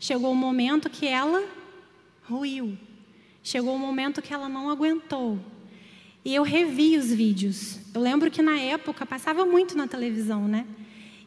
Chegou 0.00 0.32
o 0.32 0.36
momento 0.36 0.88
que 0.88 1.06
ela 1.06 1.42
ruiu. 2.22 2.78
Chegou 3.42 3.74
o 3.74 3.78
momento 3.78 4.22
que 4.22 4.32
ela 4.32 4.48
não 4.48 4.70
aguentou. 4.70 5.38
E 6.24 6.34
eu 6.34 6.42
revi 6.42 6.96
os 6.96 7.12
vídeos. 7.12 7.78
Eu 7.92 8.00
lembro 8.00 8.30
que 8.30 8.40
na 8.40 8.58
época 8.58 9.04
passava 9.04 9.44
muito 9.44 9.76
na 9.76 9.86
televisão, 9.86 10.48
né? 10.48 10.64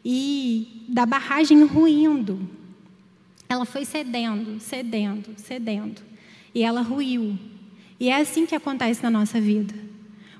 E 0.03 0.85
da 0.89 1.05
barragem 1.05 1.63
ruindo, 1.65 2.49
ela 3.49 3.65
foi 3.65 3.85
cedendo, 3.85 4.59
cedendo, 4.59 5.33
cedendo. 5.37 6.01
E 6.53 6.63
ela 6.63 6.81
ruiu. 6.81 7.37
E 7.99 8.09
é 8.09 8.17
assim 8.17 8.45
que 8.45 8.55
acontece 8.55 9.01
na 9.01 9.09
nossa 9.09 9.39
vida. 9.39 9.73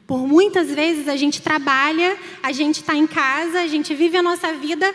Por 0.05 0.27
muitas 0.27 0.69
vezes 0.69 1.07
a 1.07 1.15
gente 1.15 1.41
trabalha, 1.41 2.17
a 2.41 2.51
gente 2.51 2.77
está 2.77 2.95
em 2.95 3.07
casa, 3.07 3.61
a 3.61 3.67
gente 3.67 3.93
vive 3.93 4.17
a 4.17 4.23
nossa 4.23 4.53
vida 4.53 4.93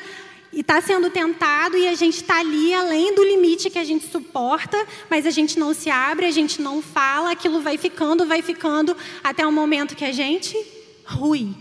e 0.52 0.60
está 0.60 0.80
sendo 0.80 1.10
tentado 1.10 1.76
e 1.76 1.88
a 1.88 1.94
gente 1.94 2.16
está 2.16 2.40
ali 2.40 2.72
além 2.74 3.14
do 3.14 3.24
limite 3.24 3.70
que 3.70 3.78
a 3.78 3.84
gente 3.84 4.06
suporta, 4.06 4.86
mas 5.10 5.26
a 5.26 5.30
gente 5.30 5.58
não 5.58 5.72
se 5.74 5.90
abre, 5.90 6.26
a 6.26 6.30
gente 6.30 6.60
não 6.60 6.82
fala, 6.82 7.30
aquilo 7.30 7.60
vai 7.60 7.78
ficando, 7.78 8.26
vai 8.26 8.42
ficando 8.42 8.96
até 9.24 9.46
o 9.46 9.52
momento 9.52 9.96
que 9.96 10.04
a 10.04 10.12
gente 10.12 10.56
rui. 11.04 11.54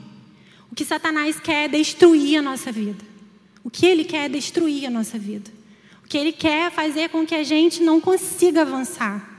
O 0.69 0.75
que 0.75 0.85
Satanás 0.85 1.39
quer 1.39 1.65
é 1.65 1.67
destruir 1.67 2.37
a 2.37 2.41
nossa 2.41 2.71
vida. 2.71 3.03
O 3.63 3.69
que 3.69 3.85
ele 3.85 4.03
quer 4.03 4.25
é 4.25 4.29
destruir 4.29 4.85
a 4.85 4.89
nossa 4.89 5.17
vida 5.17 5.60
que 6.11 6.17
Ele 6.17 6.33
quer 6.33 6.69
fazer 6.69 7.07
com 7.07 7.25
que 7.25 7.33
a 7.33 7.41
gente 7.41 7.81
não 7.81 8.01
consiga 8.01 8.63
avançar. 8.63 9.29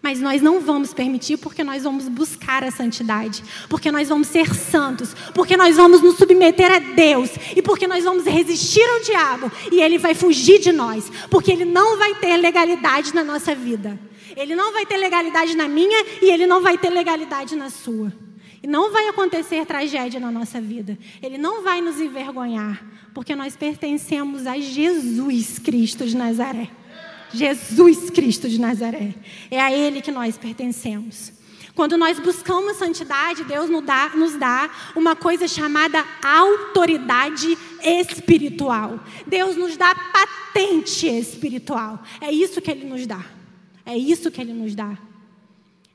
Mas 0.00 0.20
nós 0.20 0.40
não 0.40 0.60
vamos 0.60 0.94
permitir 0.94 1.38
porque 1.38 1.64
nós 1.64 1.82
vamos 1.82 2.08
buscar 2.08 2.62
a 2.62 2.70
santidade, 2.70 3.42
porque 3.68 3.90
nós 3.90 4.08
vamos 4.08 4.28
ser 4.28 4.54
santos, 4.54 5.12
porque 5.34 5.56
nós 5.56 5.74
vamos 5.74 6.00
nos 6.00 6.16
submeter 6.16 6.70
a 6.70 6.78
Deus 6.78 7.30
e 7.56 7.60
porque 7.60 7.88
nós 7.88 8.04
vamos 8.04 8.24
resistir 8.26 8.88
ao 8.88 9.00
diabo 9.00 9.50
e 9.72 9.82
ele 9.82 9.98
vai 9.98 10.14
fugir 10.14 10.60
de 10.60 10.70
nós, 10.70 11.10
porque 11.28 11.50
ele 11.50 11.64
não 11.64 11.98
vai 11.98 12.14
ter 12.14 12.36
legalidade 12.36 13.12
na 13.12 13.24
nossa 13.24 13.52
vida. 13.52 13.98
Ele 14.36 14.54
não 14.54 14.72
vai 14.72 14.86
ter 14.86 14.98
legalidade 14.98 15.56
na 15.56 15.66
minha 15.66 16.04
e 16.22 16.30
ele 16.30 16.46
não 16.46 16.62
vai 16.62 16.78
ter 16.78 16.90
legalidade 16.90 17.56
na 17.56 17.70
sua. 17.70 18.12
E 18.64 18.66
não 18.66 18.90
vai 18.90 19.08
acontecer 19.08 19.66
tragédia 19.66 20.18
na 20.18 20.30
nossa 20.30 20.58
vida. 20.58 20.98
Ele 21.22 21.36
não 21.36 21.62
vai 21.62 21.82
nos 21.82 22.00
envergonhar, 22.00 22.82
porque 23.12 23.36
nós 23.36 23.54
pertencemos 23.54 24.46
a 24.46 24.58
Jesus 24.58 25.58
Cristo 25.58 26.06
de 26.06 26.16
Nazaré. 26.16 26.70
Jesus 27.30 28.08
Cristo 28.08 28.48
de 28.48 28.58
Nazaré. 28.58 29.16
É 29.50 29.60
a 29.60 29.70
Ele 29.70 30.00
que 30.00 30.10
nós 30.10 30.38
pertencemos. 30.38 31.30
Quando 31.74 31.98
nós 31.98 32.18
buscamos 32.18 32.78
santidade, 32.78 33.44
Deus 33.44 33.68
nos 33.68 33.84
dá, 33.84 34.12
nos 34.14 34.34
dá, 34.34 34.70
uma 34.96 35.14
coisa 35.14 35.46
chamada 35.46 36.02
autoridade 36.22 37.58
espiritual. 37.82 38.98
Deus 39.26 39.56
nos 39.56 39.76
dá 39.76 39.94
patente 39.94 41.06
espiritual. 41.06 42.02
É 42.18 42.32
isso 42.32 42.62
que 42.62 42.70
Ele 42.70 42.86
nos 42.86 43.06
dá. 43.06 43.26
É 43.84 43.94
isso 43.94 44.30
que 44.30 44.40
Ele 44.40 44.54
nos 44.54 44.74
dá. 44.74 44.96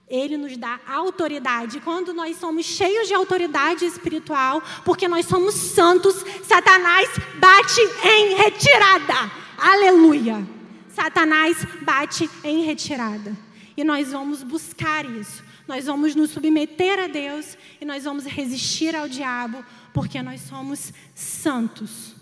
Ele 0.10 0.38
nos 0.38 0.58
dá 0.58 0.80
autoridade. 0.88 1.80
Quando 1.82 2.14
nós 2.14 2.38
somos 2.38 2.66
cheios 2.66 3.08
de 3.08 3.14
autoridade 3.14 3.86
espiritual, 3.86 4.62
porque 4.84 5.08
nós 5.08 5.26
somos 5.28 5.54
santos, 5.54 6.26
Satanás 6.44 7.08
bate 7.40 7.82
em 8.04 8.36
retirada. 8.36 9.32
Aleluia. 9.58 10.46
Satanás 10.90 11.58
bate 11.84 12.30
em 12.44 12.64
retirada. 12.64 13.38
E 13.78 13.84
nós 13.84 14.12
vamos 14.12 14.42
buscar 14.42 15.06
isso. 15.06 15.44
Nós 15.68 15.86
vamos 15.86 16.16
nos 16.16 16.32
submeter 16.32 16.98
a 17.00 17.08
Deus 17.08 17.56
e 17.80 17.86
nós 17.86 18.04
vamos 18.04 18.26
resistir 18.26 18.96
ao 18.96 19.08
diabo, 19.08 19.64
porque 19.94 20.20
nós 20.24 20.42
somos 20.42 20.92
santos. 21.14 22.16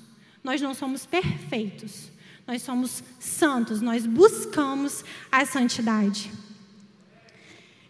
Nós 0.44 0.62
não 0.62 0.74
somos 0.74 1.06
perfeitos. 1.06 2.12
Nós 2.46 2.62
somos 2.62 3.02
santos. 3.20 3.82
Nós 3.82 4.06
buscamos 4.06 5.06
a 5.32 5.46
santidade. 5.46 6.30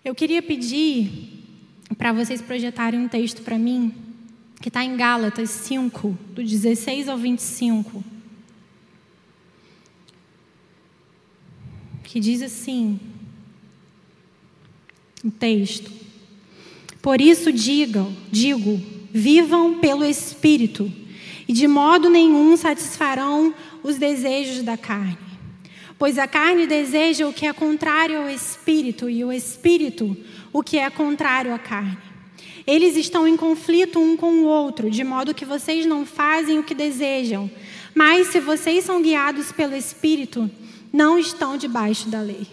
Eu 0.04 0.16
queria 0.16 0.42
pedir 0.42 1.38
para 1.98 2.14
vocês 2.14 2.42
projetarem 2.42 3.00
um 3.00 3.08
texto 3.08 3.42
para 3.42 3.58
mim, 3.58 3.94
que 4.62 4.70
está 4.70 4.84
em 4.84 4.96
Gálatas 4.96 5.50
5, 5.50 6.18
do 6.32 6.44
16 6.44 7.10
ao 7.10 7.18
25. 7.18 8.04
Que 12.04 12.20
diz 12.20 12.42
assim: 12.42 13.00
o 15.24 15.32
texto. 15.32 15.92
Por 17.02 17.22
isso 17.22 17.52
digam, 17.52 18.16
digo, 18.32 18.82
vivam 19.14 19.80
pelo 19.80 20.06
Espírito, 20.06 20.92
e 21.48 21.54
de 21.54 21.68
modo 21.68 22.10
nenhum 22.10 22.56
satisfarão 22.58 23.54
os 23.84 23.98
desejos 23.98 24.64
da 24.64 24.78
carne. 24.78 25.27
Pois 25.98 26.18
a 26.18 26.28
carne 26.28 26.68
deseja 26.68 27.28
o 27.28 27.34
que 27.34 27.48
é 27.48 27.54
contrário 27.54 28.22
ao 28.22 28.30
Espírito, 28.30 29.10
e 29.10 29.24
o 29.24 29.32
Espírito 29.32 30.16
o 30.54 30.62
que 30.62 30.78
é 30.78 30.90
contrário 30.90 31.54
à 31.54 31.60
carne. 31.60 31.98
Eles 32.66 32.96
estão 32.98 33.28
em 33.28 33.38
conflito 33.38 34.00
um 34.00 34.18
com 34.18 34.42
o 34.42 34.46
outro, 34.46 34.92
de 34.92 35.04
modo 35.04 35.34
que 35.34 35.46
vocês 35.46 35.86
não 35.86 36.06
fazem 36.06 36.60
o 36.60 36.64
que 36.64 36.76
desejam. 36.76 37.50
Mas 37.96 38.28
se 38.28 38.40
vocês 38.40 38.84
são 38.84 39.02
guiados 39.02 39.52
pelo 39.52 39.76
Espírito, 39.76 40.50
não 40.92 41.18
estão 41.18 41.58
debaixo 41.58 42.10
da 42.10 42.22
lei. 42.22 42.46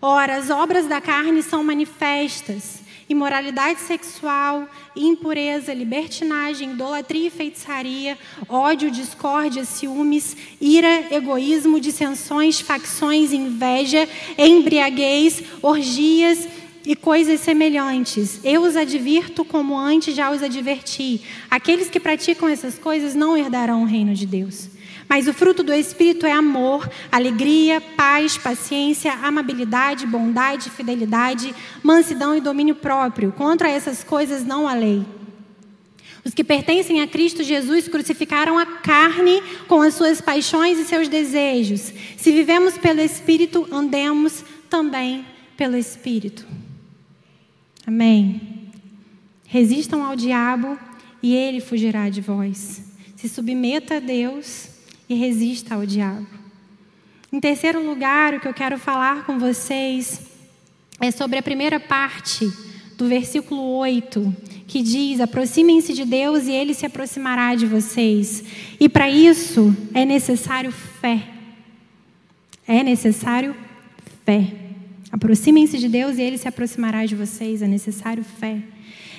Ora, 0.00 0.36
as 0.36 0.50
obras 0.50 0.86
da 0.86 1.00
carne 1.00 1.42
são 1.42 1.64
manifestas: 1.64 2.81
imoralidade 3.08 3.80
sexual, 3.80 4.68
impureza, 4.94 5.72
libertinagem, 5.72 6.72
idolatria 6.72 7.28
e 7.28 7.30
feitiçaria, 7.30 8.18
ódio, 8.48 8.90
discórdia, 8.90 9.64
ciúmes, 9.64 10.36
ira, 10.60 11.14
egoísmo, 11.14 11.80
dissensões, 11.80 12.60
facções, 12.60 13.32
inveja, 13.32 14.08
embriaguez, 14.36 15.42
orgias 15.60 16.48
e 16.84 16.96
coisas 16.96 17.40
semelhantes. 17.40 18.40
Eu 18.44 18.62
os 18.62 18.76
advirto 18.76 19.44
como 19.44 19.78
antes 19.78 20.14
já 20.14 20.30
os 20.30 20.42
adverti. 20.42 21.20
Aqueles 21.50 21.88
que 21.88 22.00
praticam 22.00 22.48
essas 22.48 22.78
coisas 22.78 23.14
não 23.14 23.36
herdarão 23.36 23.82
o 23.82 23.86
reino 23.86 24.14
de 24.14 24.26
Deus. 24.26 24.71
Mas 25.12 25.28
o 25.28 25.34
fruto 25.34 25.62
do 25.62 25.74
Espírito 25.74 26.24
é 26.24 26.32
amor, 26.32 26.90
alegria, 27.10 27.82
paz, 27.82 28.38
paciência, 28.38 29.12
amabilidade, 29.12 30.06
bondade, 30.06 30.70
fidelidade, 30.70 31.54
mansidão 31.82 32.34
e 32.34 32.40
domínio 32.40 32.74
próprio. 32.74 33.30
Contra 33.30 33.68
essas 33.68 34.02
coisas 34.02 34.42
não 34.42 34.66
há 34.66 34.72
lei. 34.72 35.04
Os 36.24 36.32
que 36.32 36.42
pertencem 36.42 37.02
a 37.02 37.06
Cristo 37.06 37.42
Jesus 37.42 37.88
crucificaram 37.88 38.58
a 38.58 38.64
carne 38.64 39.42
com 39.68 39.82
as 39.82 39.92
suas 39.92 40.18
paixões 40.18 40.78
e 40.78 40.86
seus 40.86 41.08
desejos. 41.08 41.92
Se 42.16 42.32
vivemos 42.32 42.78
pelo 42.78 43.02
Espírito, 43.02 43.68
andemos 43.70 44.42
também 44.70 45.26
pelo 45.58 45.76
Espírito. 45.76 46.46
Amém. 47.86 48.70
Resistam 49.44 50.02
ao 50.02 50.16
diabo 50.16 50.78
e 51.22 51.36
ele 51.36 51.60
fugirá 51.60 52.08
de 52.08 52.22
vós. 52.22 52.82
Se 53.14 53.28
submeta 53.28 53.96
a 53.96 54.00
Deus 54.00 54.71
e 55.08 55.14
resista 55.14 55.74
ao 55.74 55.86
diabo. 55.86 56.26
Em 57.32 57.40
terceiro 57.40 57.84
lugar, 57.84 58.34
o 58.34 58.40
que 58.40 58.48
eu 58.48 58.54
quero 58.54 58.78
falar 58.78 59.24
com 59.24 59.38
vocês 59.38 60.20
é 61.00 61.10
sobre 61.10 61.38
a 61.38 61.42
primeira 61.42 61.80
parte 61.80 62.50
do 62.96 63.08
versículo 63.08 63.62
8, 63.78 64.36
que 64.68 64.82
diz: 64.82 65.20
Aproximem-se 65.20 65.92
de 65.94 66.04
Deus 66.04 66.46
e 66.46 66.52
ele 66.52 66.74
se 66.74 66.86
aproximará 66.86 67.54
de 67.54 67.66
vocês. 67.66 68.44
E 68.78 68.88
para 68.88 69.10
isso 69.10 69.76
é 69.94 70.04
necessário 70.04 70.70
fé. 70.70 71.26
É 72.66 72.82
necessário 72.82 73.56
fé. 74.24 74.52
Aproximem-se 75.10 75.78
de 75.78 75.88
Deus 75.88 76.18
e 76.18 76.22
ele 76.22 76.38
se 76.38 76.48
aproximará 76.48 77.04
de 77.04 77.14
vocês. 77.14 77.62
É 77.62 77.66
necessário 77.66 78.22
fé. 78.22 78.62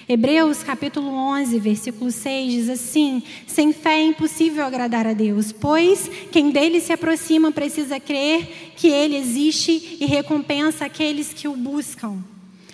Hebreus 0.08 0.64
capítulo 0.64 1.08
11, 1.14 1.60
versículo 1.60 2.12
6 2.12 2.52
diz 2.52 2.70
assim: 2.70 3.24
Sem 3.48 3.72
fé 3.72 4.00
é 4.00 4.06
impossível 4.06 4.66
agradar 4.66 5.08
a 5.08 5.14
Deus, 5.14 5.54
pois 5.54 6.10
quem 6.32 6.52
dele 6.52 6.82
se 6.82 6.92
aproxima 6.92 7.52
precisa 7.52 8.00
crer 8.00 8.74
que 8.76 8.88
ele 8.88 9.16
existe 9.16 9.98
e 10.02 10.06
recompensa 10.06 10.86
aqueles 10.86 11.34
que 11.34 11.48
o 11.48 11.56
buscam. 11.56 12.18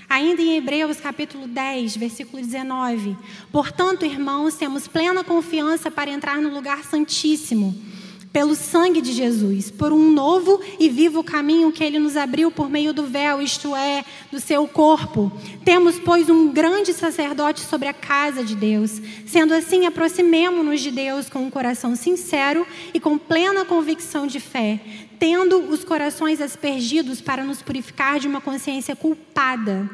Ainda 0.09 0.41
em 0.41 0.57
Hebreus 0.57 0.99
capítulo 0.99 1.47
10, 1.47 1.97
versículo 1.97 2.41
19: 2.41 3.15
Portanto, 3.51 4.05
irmãos, 4.05 4.55
temos 4.55 4.87
plena 4.87 5.23
confiança 5.23 5.91
para 5.91 6.09
entrar 6.09 6.41
no 6.41 6.49
lugar 6.49 6.83
santíssimo 6.83 7.88
pelo 8.31 8.53
sangue 8.55 9.01
de 9.01 9.11
Jesus, 9.11 9.71
por 9.71 9.91
um 9.91 10.11
novo 10.11 10.61
e 10.79 10.87
vivo 10.87 11.23
caminho 11.23 11.71
que 11.71 11.83
ele 11.83 11.97
nos 11.97 12.15
abriu 12.15 12.51
por 12.51 12.69
meio 12.69 12.93
do 12.93 13.03
véu, 13.05 13.41
isto 13.41 13.75
é, 13.75 14.05
do 14.31 14.39
seu 14.39 14.67
corpo. 14.67 15.31
Temos, 15.65 15.99
pois, 15.99 16.29
um 16.29 16.49
grande 16.49 16.93
sacerdote 16.93 17.61
sobre 17.61 17.87
a 17.87 17.93
casa 17.93 18.43
de 18.43 18.55
Deus. 18.55 19.01
Sendo 19.25 19.53
assim, 19.53 19.87
aproximemo-nos 19.87 20.79
de 20.79 20.91
Deus 20.91 21.27
com 21.27 21.39
um 21.39 21.49
coração 21.49 21.95
sincero 21.95 22.67
e 22.93 22.99
com 22.99 23.17
plena 23.17 23.65
convicção 23.65 24.27
de 24.27 24.39
fé, 24.39 24.79
tendo 25.17 25.57
os 25.69 25.83
corações 25.83 26.39
aspergidos 26.39 27.19
para 27.21 27.43
nos 27.43 27.63
purificar 27.63 28.19
de 28.19 28.27
uma 28.27 28.39
consciência 28.39 28.95
culpada 28.95 29.89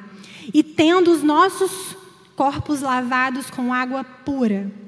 e 0.53 0.61
tendo 0.61 1.09
os 1.09 1.23
nossos 1.23 1.95
corpos 2.35 2.81
lavados 2.81 3.49
com 3.49 3.73
água 3.73 4.03
pura. 4.03 4.84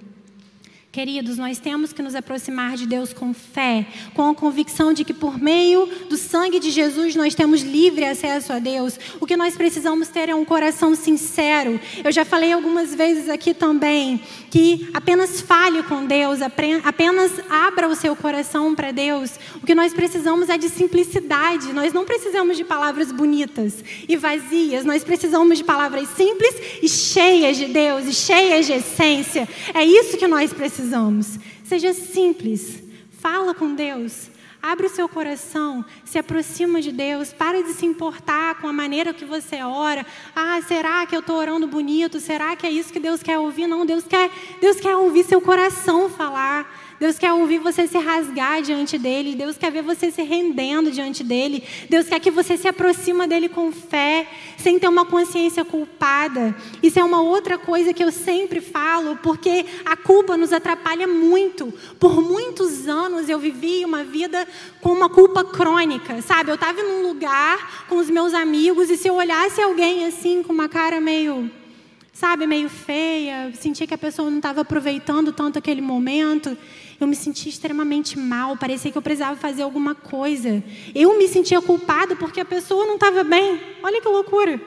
Queridos, 0.97 1.37
nós 1.37 1.59
temos 1.59 1.93
que 1.93 2.01
nos 2.01 2.15
aproximar 2.15 2.75
de 2.75 2.87
Deus 2.87 3.13
com 3.13 3.31
fé, 3.31 3.85
com 4.15 4.31
a 4.31 4.33
convicção 4.33 4.91
de 4.91 5.05
que 5.05 5.13
por 5.13 5.37
meio 5.37 5.85
do 6.09 6.17
sangue 6.17 6.59
de 6.59 6.71
Jesus 6.71 7.15
nós 7.15 7.35
temos 7.35 7.61
livre 7.61 8.03
acesso 8.03 8.51
a 8.51 8.57
Deus. 8.57 8.99
O 9.19 9.27
que 9.27 9.37
nós 9.37 9.55
precisamos 9.55 10.07
ter 10.07 10.27
é 10.27 10.33
um 10.33 10.43
coração 10.43 10.95
sincero. 10.95 11.79
Eu 12.03 12.11
já 12.11 12.25
falei 12.25 12.51
algumas 12.51 12.95
vezes 12.95 13.29
aqui 13.29 13.53
também 13.53 14.19
que 14.49 14.89
apenas 14.91 15.39
fale 15.39 15.83
com 15.83 16.03
Deus, 16.03 16.39
apenas 16.41 17.31
abra 17.47 17.87
o 17.87 17.95
seu 17.95 18.15
coração 18.15 18.73
para 18.73 18.91
Deus. 18.91 19.39
O 19.61 19.67
que 19.67 19.75
nós 19.75 19.93
precisamos 19.93 20.49
é 20.49 20.57
de 20.57 20.67
simplicidade. 20.67 21.73
Nós 21.73 21.93
não 21.93 22.05
precisamos 22.05 22.57
de 22.57 22.63
palavras 22.63 23.11
bonitas 23.11 23.83
e 24.09 24.17
vazias. 24.17 24.83
Nós 24.83 25.03
precisamos 25.03 25.59
de 25.59 25.63
palavras 25.63 26.09
simples 26.09 26.55
e 26.81 26.89
cheias 26.89 27.55
de 27.55 27.65
Deus 27.65 28.07
e 28.07 28.13
cheias 28.13 28.65
de 28.65 28.73
essência. 28.73 29.47
É 29.75 29.85
isso 29.85 30.17
que 30.17 30.25
nós 30.25 30.51
precisamos 30.51 30.86
precisamos. 30.87 31.37
Seja 31.65 31.93
simples. 31.93 32.81
Fala 33.19 33.53
com 33.53 33.75
Deus. 33.75 34.29
Abre 34.61 34.87
o 34.87 34.89
seu 34.89 35.07
coração, 35.07 35.85
se 36.03 36.17
aproxima 36.17 36.81
de 36.81 36.91
Deus, 36.91 37.31
para 37.31 37.61
de 37.61 37.73
se 37.73 37.85
importar 37.85 38.55
com 38.55 38.67
a 38.67 38.73
maneira 38.73 39.13
que 39.13 39.23
você 39.23 39.61
ora. 39.61 40.05
Ah, 40.35 40.59
será 40.67 41.05
que 41.05 41.15
eu 41.15 41.19
estou 41.19 41.37
orando 41.37 41.67
bonito? 41.67 42.19
Será 42.19 42.55
que 42.55 42.65
é 42.65 42.71
isso 42.71 42.91
que 42.91 42.99
Deus 42.99 43.21
quer 43.21 43.37
ouvir? 43.37 43.67
Não, 43.67 43.85
Deus 43.85 44.03
quer, 44.05 44.31
Deus 44.59 44.79
quer 44.79 44.95
ouvir 44.95 45.23
seu 45.25 45.39
coração 45.39 46.09
falar. 46.09 46.65
Deus 46.99 47.19
quer 47.19 47.31
ouvir 47.31 47.59
você 47.59 47.87
se 47.87 47.97
rasgar 47.97 48.61
diante 48.61 48.97
dele. 48.97 49.35
Deus 49.35 49.57
quer 49.57 49.71
ver 49.71 49.83
você 49.83 50.09
se 50.09 50.23
rendendo 50.23 50.91
diante 50.91 51.23
dele. 51.23 51.63
Deus 51.89 52.07
quer 52.07 52.19
que 52.19 52.31
você 52.31 52.57
se 52.57 52.67
aproxima 52.67 53.27
dele 53.27 53.47
com 53.47 53.71
fé, 53.71 54.27
sem 54.57 54.79
ter 54.79 54.87
uma 54.87 55.05
consciência 55.05 55.63
culpada. 55.63 56.55
Isso 56.81 56.99
é 56.99 57.03
uma 57.03 57.21
outra 57.21 57.57
coisa 57.57 57.93
que 57.93 58.03
eu 58.03 58.11
sempre 58.11 58.61
falo, 58.61 59.15
porque 59.17 59.65
a 59.85 59.95
culpa 59.95 60.35
nos 60.35 60.51
atrapalha 60.51 61.07
muito. 61.07 61.71
Por 61.99 62.21
muitos 62.21 62.87
anos 62.87 63.29
eu 63.29 63.37
vivi 63.37 63.85
uma 63.85 64.03
vida 64.03 64.47
com 64.81 64.91
uma 64.91 65.09
culpa 65.09 65.43
crônica, 65.43 66.21
sabe? 66.23 66.49
Eu 66.49 66.55
estava 66.55 66.81
num 66.81 67.03
lugar 67.03 67.85
com 67.87 67.97
os 67.97 68.09
meus 68.09 68.33
amigos 68.33 68.89
e 68.89 68.97
se 68.97 69.07
eu 69.07 69.15
olhasse 69.15 69.61
alguém 69.61 70.05
assim 70.05 70.41
com 70.41 70.51
uma 70.51 70.67
cara 70.67 70.99
meio 70.99 71.49
sabe, 72.17 72.47
meio 72.47 72.67
feia, 72.67 73.51
sentia 73.53 73.85
que 73.85 73.93
a 73.93 73.97
pessoa 73.97 74.27
não 74.27 74.37
estava 74.37 74.61
aproveitando 74.61 75.31
tanto 75.31 75.59
aquele 75.59 75.81
momento. 75.81 76.57
Eu 76.99 77.05
me 77.05 77.15
sentia 77.15 77.51
extremamente 77.51 78.17
mal, 78.17 78.57
parecia 78.57 78.91
que 78.91 78.97
eu 78.97 79.01
precisava 79.01 79.35
fazer 79.35 79.61
alguma 79.61 79.93
coisa. 79.93 80.63
Eu 80.95 81.15
me 81.17 81.27
sentia 81.27 81.61
culpada 81.61 82.15
porque 82.15 82.39
a 82.39 82.45
pessoa 82.45 82.87
não 82.87 82.95
estava 82.95 83.23
bem. 83.23 83.61
Olha 83.83 84.01
que 84.01 84.07
loucura. 84.07 84.59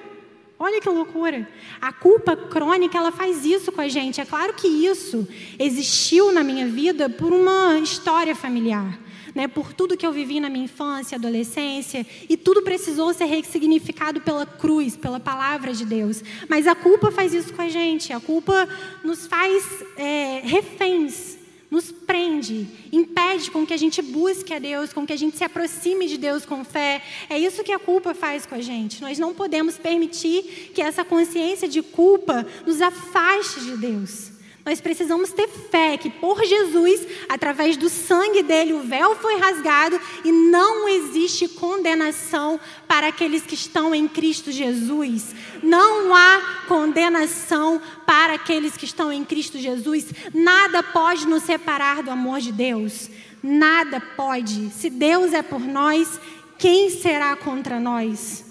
Olha 0.57 0.81
que 0.81 0.89
loucura. 0.89 1.49
A 1.81 1.93
culpa 1.93 2.37
crônica, 2.37 2.97
ela 2.97 3.11
faz 3.11 3.45
isso 3.45 3.73
com 3.73 3.81
a 3.81 3.89
gente. 3.89 4.21
É 4.21 4.25
claro 4.25 4.55
que 4.55 4.69
isso 4.69 5.27
existiu 5.59 6.31
na 6.31 6.45
minha 6.45 6.69
vida 6.69 7.09
por 7.09 7.33
uma 7.33 7.79
história 7.81 8.35
familiar. 8.37 8.99
Né, 9.33 9.47
por 9.47 9.73
tudo 9.73 9.97
que 9.97 10.05
eu 10.05 10.11
vivi 10.11 10.41
na 10.41 10.51
minha 10.51 10.65
infância, 10.65 11.15
adolescência, 11.15 12.05
e 12.29 12.37
tudo 12.37 12.63
precisou 12.63 13.15
ser 13.15 13.27
ressignificado 13.27 14.21
pela 14.21 14.45
cruz, 14.45 14.97
pela 14.97 15.21
palavra 15.21 15.73
de 15.73 15.85
Deus. 15.85 16.21
Mas 16.49 16.67
a 16.67 16.75
culpa 16.75 17.13
faz 17.13 17.33
isso 17.33 17.55
com 17.55 17.63
a 17.63 17.69
gente, 17.69 18.13
a 18.13 18.19
culpa 18.19 18.69
nos 19.05 19.29
faz 19.29 19.85
é, 19.97 20.41
reféns 20.43 21.39
nos 21.71 21.93
prende, 21.93 22.67
impede 22.93 23.51
com 23.51 23.65
que 23.65 23.73
a 23.73 23.77
gente 23.77 24.03
busque 24.03 24.53
a 24.53 24.59
Deus, 24.59 24.93
com 24.93 25.07
que 25.07 25.13
a 25.13 25.17
gente 25.17 25.37
se 25.37 25.45
aproxime 25.45 26.09
de 26.09 26.19
Deus 26.19 26.45
com 26.45 26.65
fé. 26.65 27.03
É 27.29 27.39
isso 27.39 27.63
que 27.63 27.73
a 27.73 27.79
culpa 27.79 28.13
faz 28.13 28.45
com 28.45 28.57
a 28.57 28.61
gente. 28.61 29.01
Nós 29.01 29.19
não 29.19 29.33
podemos 29.33 29.79
permitir 29.79 30.73
que 30.75 30.83
essa 30.83 31.05
consciência 31.05 31.69
de 31.69 31.81
culpa 31.83 32.45
nos 32.67 32.81
afaste 32.81 33.61
de 33.61 33.77
Deus. 33.77 34.30
Nós 34.71 34.81
precisamos 34.81 35.33
ter 35.33 35.49
fé 35.49 35.97
que 35.97 36.09
por 36.09 36.45
Jesus, 36.45 37.05
através 37.29 37.77
do 37.77 37.89
sangue 37.89 38.41
dele, 38.41 38.73
o 38.73 38.85
véu 38.85 39.17
foi 39.17 39.37
rasgado 39.37 40.01
e 40.25 40.31
não 40.31 40.89
existe 40.89 41.49
condenação 41.49 42.61
para 42.87 43.09
aqueles 43.09 43.43
que 43.43 43.57
estão 43.57 43.93
em 43.93 44.07
Cristo 44.07 44.53
Jesus. 44.53 45.35
Não 45.61 46.15
há 46.15 46.63
condenação 46.69 47.83
para 48.07 48.35
aqueles 48.35 48.77
que 48.77 48.85
estão 48.85 49.13
em 49.13 49.25
Cristo 49.25 49.59
Jesus. 49.59 50.07
Nada 50.33 50.85
pode 50.85 51.27
nos 51.27 51.43
separar 51.43 52.05
do 52.05 52.13
amor 52.13 52.39
de 52.39 52.53
Deus. 52.53 53.11
Nada 53.43 54.01
pode. 54.01 54.71
Se 54.71 54.89
Deus 54.89 55.33
é 55.33 55.43
por 55.43 55.59
nós, 55.59 56.21
quem 56.57 56.91
será 56.91 57.35
contra 57.35 57.81
nós? 57.81 58.45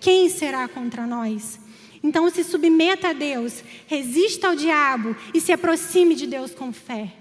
Quem 0.00 0.30
será 0.30 0.66
contra 0.68 1.06
nós? 1.06 1.65
Então 2.06 2.30
se 2.30 2.44
submeta 2.44 3.08
a 3.08 3.12
Deus, 3.12 3.64
resista 3.88 4.46
ao 4.46 4.54
diabo 4.54 5.16
e 5.34 5.40
se 5.40 5.50
aproxime 5.50 6.14
de 6.14 6.24
Deus 6.24 6.52
com 6.52 6.72
fé. 6.72 7.12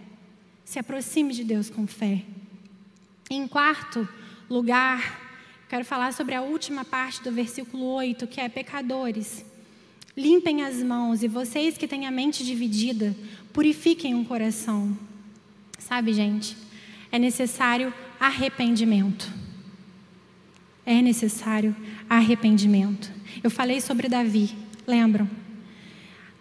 Se 0.64 0.78
aproxime 0.78 1.34
de 1.34 1.44
Deus 1.44 1.72
com 1.72 1.88
fé. 1.88 2.22
Em 3.28 3.48
quarto 3.48 4.08
lugar, 4.48 5.42
quero 5.68 5.84
falar 5.84 6.14
sobre 6.14 6.36
a 6.36 6.44
última 6.44 6.86
parte 6.86 7.24
do 7.24 7.32
versículo 7.32 7.84
8, 7.84 8.28
que 8.28 8.40
é 8.40 8.48
pecadores. 8.48 9.44
Limpem 10.16 10.62
as 10.62 10.76
mãos 10.84 11.24
e 11.24 11.28
vocês 11.28 11.80
que 11.80 11.88
têm 11.88 12.06
a 12.06 12.12
mente 12.12 12.46
dividida, 12.46 13.16
purifiquem 13.52 14.14
o 14.14 14.24
coração. 14.24 14.96
Sabe, 15.80 16.14
gente, 16.14 16.56
é 17.12 17.18
necessário 17.18 17.92
arrependimento. 18.20 19.34
É 20.86 21.02
necessário 21.02 21.76
arrependimento. 22.08 23.12
Eu 23.44 23.50
falei 23.50 23.82
sobre 23.82 24.08
Davi, 24.08 24.65
lembram? 24.88 25.30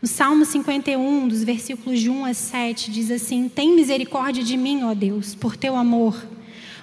No 0.00 0.08
Salmo 0.08 0.44
51, 0.44 1.28
dos 1.28 1.42
versículos 1.42 2.00
de 2.00 2.10
1 2.10 2.24
a 2.26 2.34
7, 2.34 2.90
diz 2.90 3.10
assim: 3.10 3.48
Tem 3.48 3.74
misericórdia 3.74 4.42
de 4.42 4.56
mim, 4.56 4.84
ó 4.84 4.94
Deus, 4.94 5.34
por 5.34 5.56
teu 5.56 5.74
amor 5.76 6.14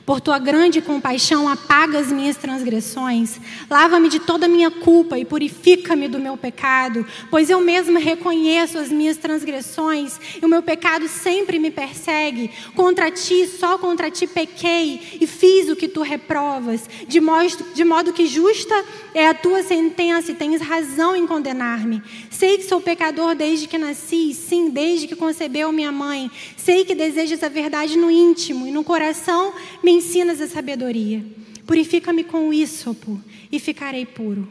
por 0.06 0.20
tua 0.20 0.40
grande 0.40 0.82
compaixão, 0.82 1.48
apaga 1.48 2.00
as 2.00 2.12
minhas 2.12 2.38
transgressões. 2.38 3.40
Lava-me 3.70 4.10
de 4.10 4.20
toda 4.20 4.46
a 4.46 4.50
minha 4.50 4.72
culpa 4.72 5.18
e 5.18 5.26
purifica-me 5.26 6.08
do 6.08 6.20
meu 6.20 6.36
pecado, 6.36 7.06
pois 7.30 7.50
eu 7.50 7.62
mesmo 7.62 8.00
reconheço 8.00 8.78
as 8.78 8.90
minhas 8.90 9.18
transgressões 9.18 10.20
e 10.42 10.46
o 10.46 10.50
meu 10.50 10.62
pecado 10.62 11.08
sempre 11.08 11.60
me 11.60 11.72
persegue. 11.72 12.52
Contra 12.76 13.12
ti, 13.12 13.48
só 13.48 13.78
contra 13.78 14.10
ti 14.10 14.28
pequei 14.28 15.18
e 15.20 15.28
fiz 15.28 15.70
o 15.70 15.76
que 15.76 15.88
tu 15.88 16.02
reprovas, 16.02 16.90
de 17.08 17.20
modo, 17.20 17.66
de 17.74 17.84
modo 17.84 18.14
que 18.14 18.28
justa 18.28 18.84
é 19.14 19.28
a 19.28 19.34
tua 19.34 19.64
sentença 19.64 20.32
e 20.32 20.36
tens 20.36 20.62
razão 20.62 21.16
em 21.16 21.28
condenar-me. 21.28 22.02
Sei 22.30 22.58
que 22.58 22.64
sou 22.64 22.82
pecador 22.82 23.36
desde 23.36 23.68
que 23.68 23.78
nasci, 23.78 24.34
sim, 24.34 24.70
desde 24.70 25.08
que 25.08 25.16
concebeu 25.16 25.72
minha 25.72 25.92
mãe. 25.92 26.32
Sei 26.58 26.84
que 26.86 26.96
desejas 26.96 27.44
a 27.44 27.50
verdade 27.50 27.98
no 27.98 28.10
íntimo 28.10 28.66
e 28.66 28.72
no 28.72 28.84
coração 28.84 29.54
me 29.84 29.91
me 29.92 29.98
ensinas 29.98 30.40
a 30.40 30.48
sabedoria. 30.48 31.22
Purifica-me 31.68 32.24
com 32.24 32.48
o 32.48 32.54
ísopo 32.54 33.22
e 33.52 33.60
ficarei 33.60 34.06
puro. 34.06 34.48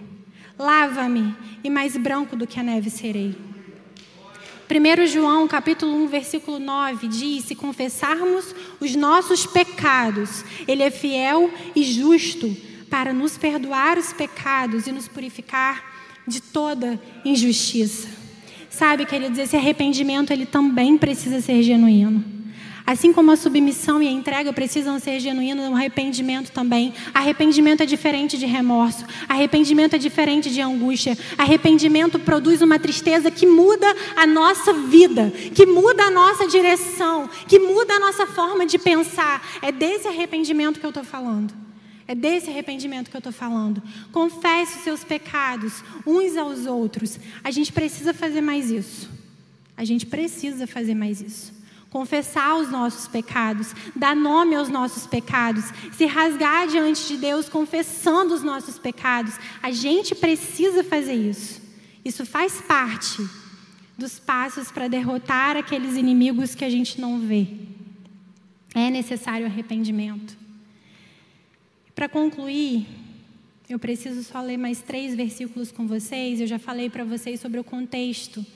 Lava-me 0.58 1.34
e 1.64 1.70
mais 1.70 1.96
branco 1.96 2.36
do 2.36 2.46
que 2.46 2.60
a 2.60 2.62
neve 2.62 2.90
serei. 2.90 3.34
1 4.70 5.06
João 5.06 5.48
capítulo 5.48 5.94
1, 6.04 6.08
versículo 6.08 6.58
9 6.58 7.08
diz: 7.08 7.44
Se 7.44 7.54
confessarmos 7.54 8.54
os 8.78 8.94
nossos 8.94 9.46
pecados, 9.46 10.44
Ele 10.68 10.82
é 10.82 10.90
fiel 10.90 11.50
e 11.74 11.82
justo 11.82 12.54
para 12.90 13.12
nos 13.12 13.38
perdoar 13.38 13.96
os 13.96 14.12
pecados 14.12 14.86
e 14.86 14.92
nos 14.92 15.08
purificar 15.08 16.22
de 16.28 16.42
toda 16.42 17.00
injustiça. 17.24 18.08
Sabe, 18.68 19.06
queridos, 19.06 19.38
esse 19.38 19.56
arrependimento 19.56 20.32
ele 20.32 20.46
também 20.46 20.96
precisa 20.98 21.40
ser 21.40 21.62
genuíno. 21.62 22.39
Assim 22.86 23.12
como 23.12 23.30
a 23.30 23.36
submissão 23.36 24.02
e 24.02 24.08
a 24.08 24.10
entrega 24.10 24.52
precisam 24.52 24.98
ser 24.98 25.20
genuínos, 25.20 25.68
o 25.68 25.74
arrependimento 25.74 26.50
também. 26.50 26.92
Arrependimento 27.12 27.82
é 27.82 27.86
diferente 27.86 28.38
de 28.38 28.46
remorso. 28.46 29.04
Arrependimento 29.28 29.94
é 29.94 29.98
diferente 29.98 30.50
de 30.50 30.60
angústia. 30.60 31.16
Arrependimento 31.36 32.18
produz 32.18 32.62
uma 32.62 32.78
tristeza 32.78 33.30
que 33.30 33.46
muda 33.46 33.86
a 34.16 34.26
nossa 34.26 34.72
vida, 34.72 35.32
que 35.54 35.66
muda 35.66 36.04
a 36.04 36.10
nossa 36.10 36.46
direção, 36.46 37.28
que 37.46 37.58
muda 37.58 37.94
a 37.94 38.00
nossa 38.00 38.26
forma 38.26 38.66
de 38.66 38.78
pensar. 38.78 39.46
É 39.62 39.70
desse 39.70 40.08
arrependimento 40.08 40.80
que 40.80 40.86
eu 40.86 40.90
estou 40.90 41.04
falando. 41.04 41.54
É 42.08 42.14
desse 42.14 42.50
arrependimento 42.50 43.08
que 43.08 43.16
eu 43.16 43.20
estou 43.20 43.32
falando. 43.32 43.80
Confesse 44.10 44.78
os 44.78 44.84
seus 44.84 45.04
pecados 45.04 45.84
uns 46.04 46.36
aos 46.36 46.66
outros. 46.66 47.20
A 47.44 47.52
gente 47.52 47.72
precisa 47.72 48.12
fazer 48.12 48.40
mais 48.40 48.68
isso. 48.68 49.08
A 49.76 49.84
gente 49.84 50.06
precisa 50.06 50.66
fazer 50.66 50.94
mais 50.94 51.20
isso 51.20 51.59
confessar 51.90 52.56
os 52.56 52.70
nossos 52.70 53.08
pecados, 53.08 53.74
dar 53.94 54.14
nome 54.14 54.54
aos 54.54 54.68
nossos 54.68 55.06
pecados, 55.06 55.64
se 55.92 56.06
rasgar 56.06 56.68
diante 56.68 57.08
de 57.08 57.16
Deus 57.16 57.48
confessando 57.48 58.32
os 58.32 58.42
nossos 58.42 58.78
pecados. 58.78 59.34
A 59.60 59.72
gente 59.72 60.14
precisa 60.14 60.84
fazer 60.84 61.14
isso. 61.14 61.60
Isso 62.04 62.24
faz 62.24 62.60
parte 62.62 63.28
dos 63.98 64.18
passos 64.18 64.70
para 64.70 64.88
derrotar 64.88 65.56
aqueles 65.56 65.96
inimigos 65.96 66.54
que 66.54 66.64
a 66.64 66.70
gente 66.70 67.00
não 67.00 67.18
vê. 67.18 67.46
É 68.74 68.88
necessário 68.88 69.46
arrependimento. 69.46 70.38
Para 71.94 72.08
concluir, 72.08 72.86
eu 73.68 73.78
preciso 73.78 74.22
só 74.22 74.40
ler 74.40 74.56
mais 74.56 74.80
três 74.80 75.14
versículos 75.14 75.72
com 75.72 75.86
vocês. 75.86 76.40
Eu 76.40 76.46
já 76.46 76.58
falei 76.58 76.88
para 76.88 77.04
vocês 77.04 77.40
sobre 77.40 77.58
o 77.58 77.64
contexto 77.64 78.46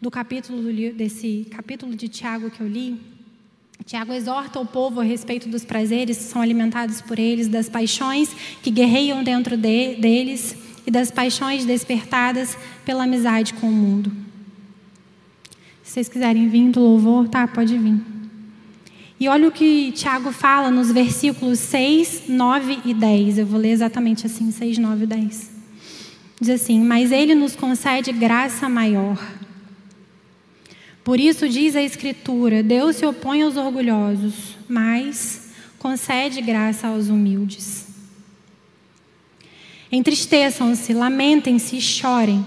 do 0.00 0.10
capítulo 0.10 0.62
desse 0.92 1.46
capítulo 1.50 1.94
de 1.94 2.08
Tiago 2.08 2.50
que 2.50 2.60
eu 2.60 2.68
li, 2.68 3.00
Tiago 3.86 4.12
exorta 4.12 4.58
o 4.58 4.66
povo 4.66 5.00
a 5.00 5.04
respeito 5.04 5.48
dos 5.48 5.64
prazeres 5.64 6.18
que 6.18 6.24
são 6.24 6.42
alimentados 6.42 7.00
por 7.00 7.20
eles, 7.20 7.46
das 7.46 7.68
paixões 7.68 8.34
que 8.60 8.68
guerreiam 8.70 9.22
dentro 9.22 9.56
de, 9.56 9.94
deles 9.94 10.56
e 10.84 10.90
das 10.90 11.10
paixões 11.10 11.64
despertadas 11.64 12.58
pela 12.84 13.04
amizade 13.04 13.54
com 13.54 13.68
o 13.68 13.72
mundo. 13.72 14.10
Se 15.84 15.92
vocês 15.92 16.08
quiserem 16.08 16.48
vir 16.48 16.70
do 16.70 16.80
louvor, 16.80 17.28
tá, 17.28 17.46
pode 17.46 17.78
vir. 17.78 18.00
E 19.20 19.28
olha 19.28 19.48
o 19.48 19.52
que 19.52 19.92
Tiago 19.92 20.32
fala 20.32 20.68
nos 20.68 20.90
versículos 20.90 21.60
6, 21.60 22.24
9 22.28 22.80
e 22.84 22.92
10. 22.92 23.38
Eu 23.38 23.46
vou 23.46 23.58
ler 23.58 23.70
exatamente 23.70 24.26
assim, 24.26 24.50
6, 24.50 24.78
9 24.78 25.04
e 25.04 25.06
10. 25.06 25.50
Diz 26.40 26.50
assim: 26.50 26.82
Mas 26.82 27.12
ele 27.12 27.34
nos 27.34 27.54
concede 27.54 28.12
graça 28.12 28.68
maior 28.68 29.16
por 31.06 31.20
isso 31.20 31.48
diz 31.48 31.76
a 31.76 31.82
Escritura: 31.82 32.64
Deus 32.64 32.96
se 32.96 33.06
opõe 33.06 33.42
aos 33.42 33.56
orgulhosos, 33.56 34.56
mas 34.68 35.52
concede 35.78 36.40
graça 36.40 36.88
aos 36.88 37.06
humildes. 37.06 37.86
Entristeçam-se, 39.92 40.92
lamentem-se 40.92 41.76
e 41.76 41.80
chorem. 41.80 42.44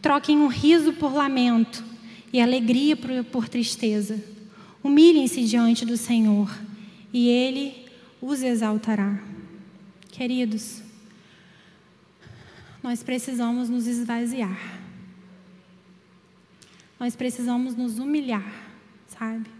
Troquem 0.00 0.38
um 0.38 0.46
riso 0.46 0.94
por 0.94 1.12
lamento 1.12 1.84
e 2.32 2.40
alegria 2.40 2.96
por, 2.96 3.46
tristeza. 3.46 4.24
Humilhem-se 4.82 5.44
diante 5.44 5.84
do 5.84 5.98
Senhor 5.98 6.50
e 7.12 7.28
Ele 7.28 7.74
os 8.22 8.42
exaltará. 8.42 9.22
Queridos, 10.10 10.80
nós 12.82 13.02
precisamos 13.02 13.68
nos 13.68 13.86
esvaziar. 13.86 14.81
Nós 17.02 17.16
precisamos 17.16 17.74
nos 17.74 17.98
humilhar, 17.98 18.48
sabe? 19.08 19.50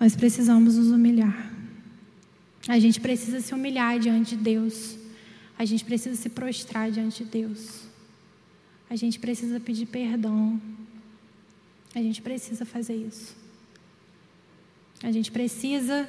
Nós 0.00 0.16
precisamos 0.16 0.76
nos 0.76 0.86
humilhar. 0.86 1.52
A 2.66 2.78
gente 2.78 2.98
precisa 2.98 3.42
se 3.42 3.52
humilhar 3.52 3.98
diante 3.98 4.38
de 4.38 4.42
Deus. 4.42 4.96
A 5.58 5.66
gente 5.66 5.84
precisa 5.84 6.16
se 6.16 6.30
prostrar 6.30 6.90
diante 6.90 7.24
de 7.24 7.30
Deus. 7.30 7.82
A 8.88 8.96
gente 8.96 9.18
precisa 9.18 9.60
pedir 9.60 9.84
perdão. 9.84 10.58
A 11.94 11.98
gente 11.98 12.22
precisa 12.22 12.64
fazer 12.64 12.96
isso. 12.96 13.36
A 15.02 15.12
gente 15.12 15.30
precisa 15.30 16.08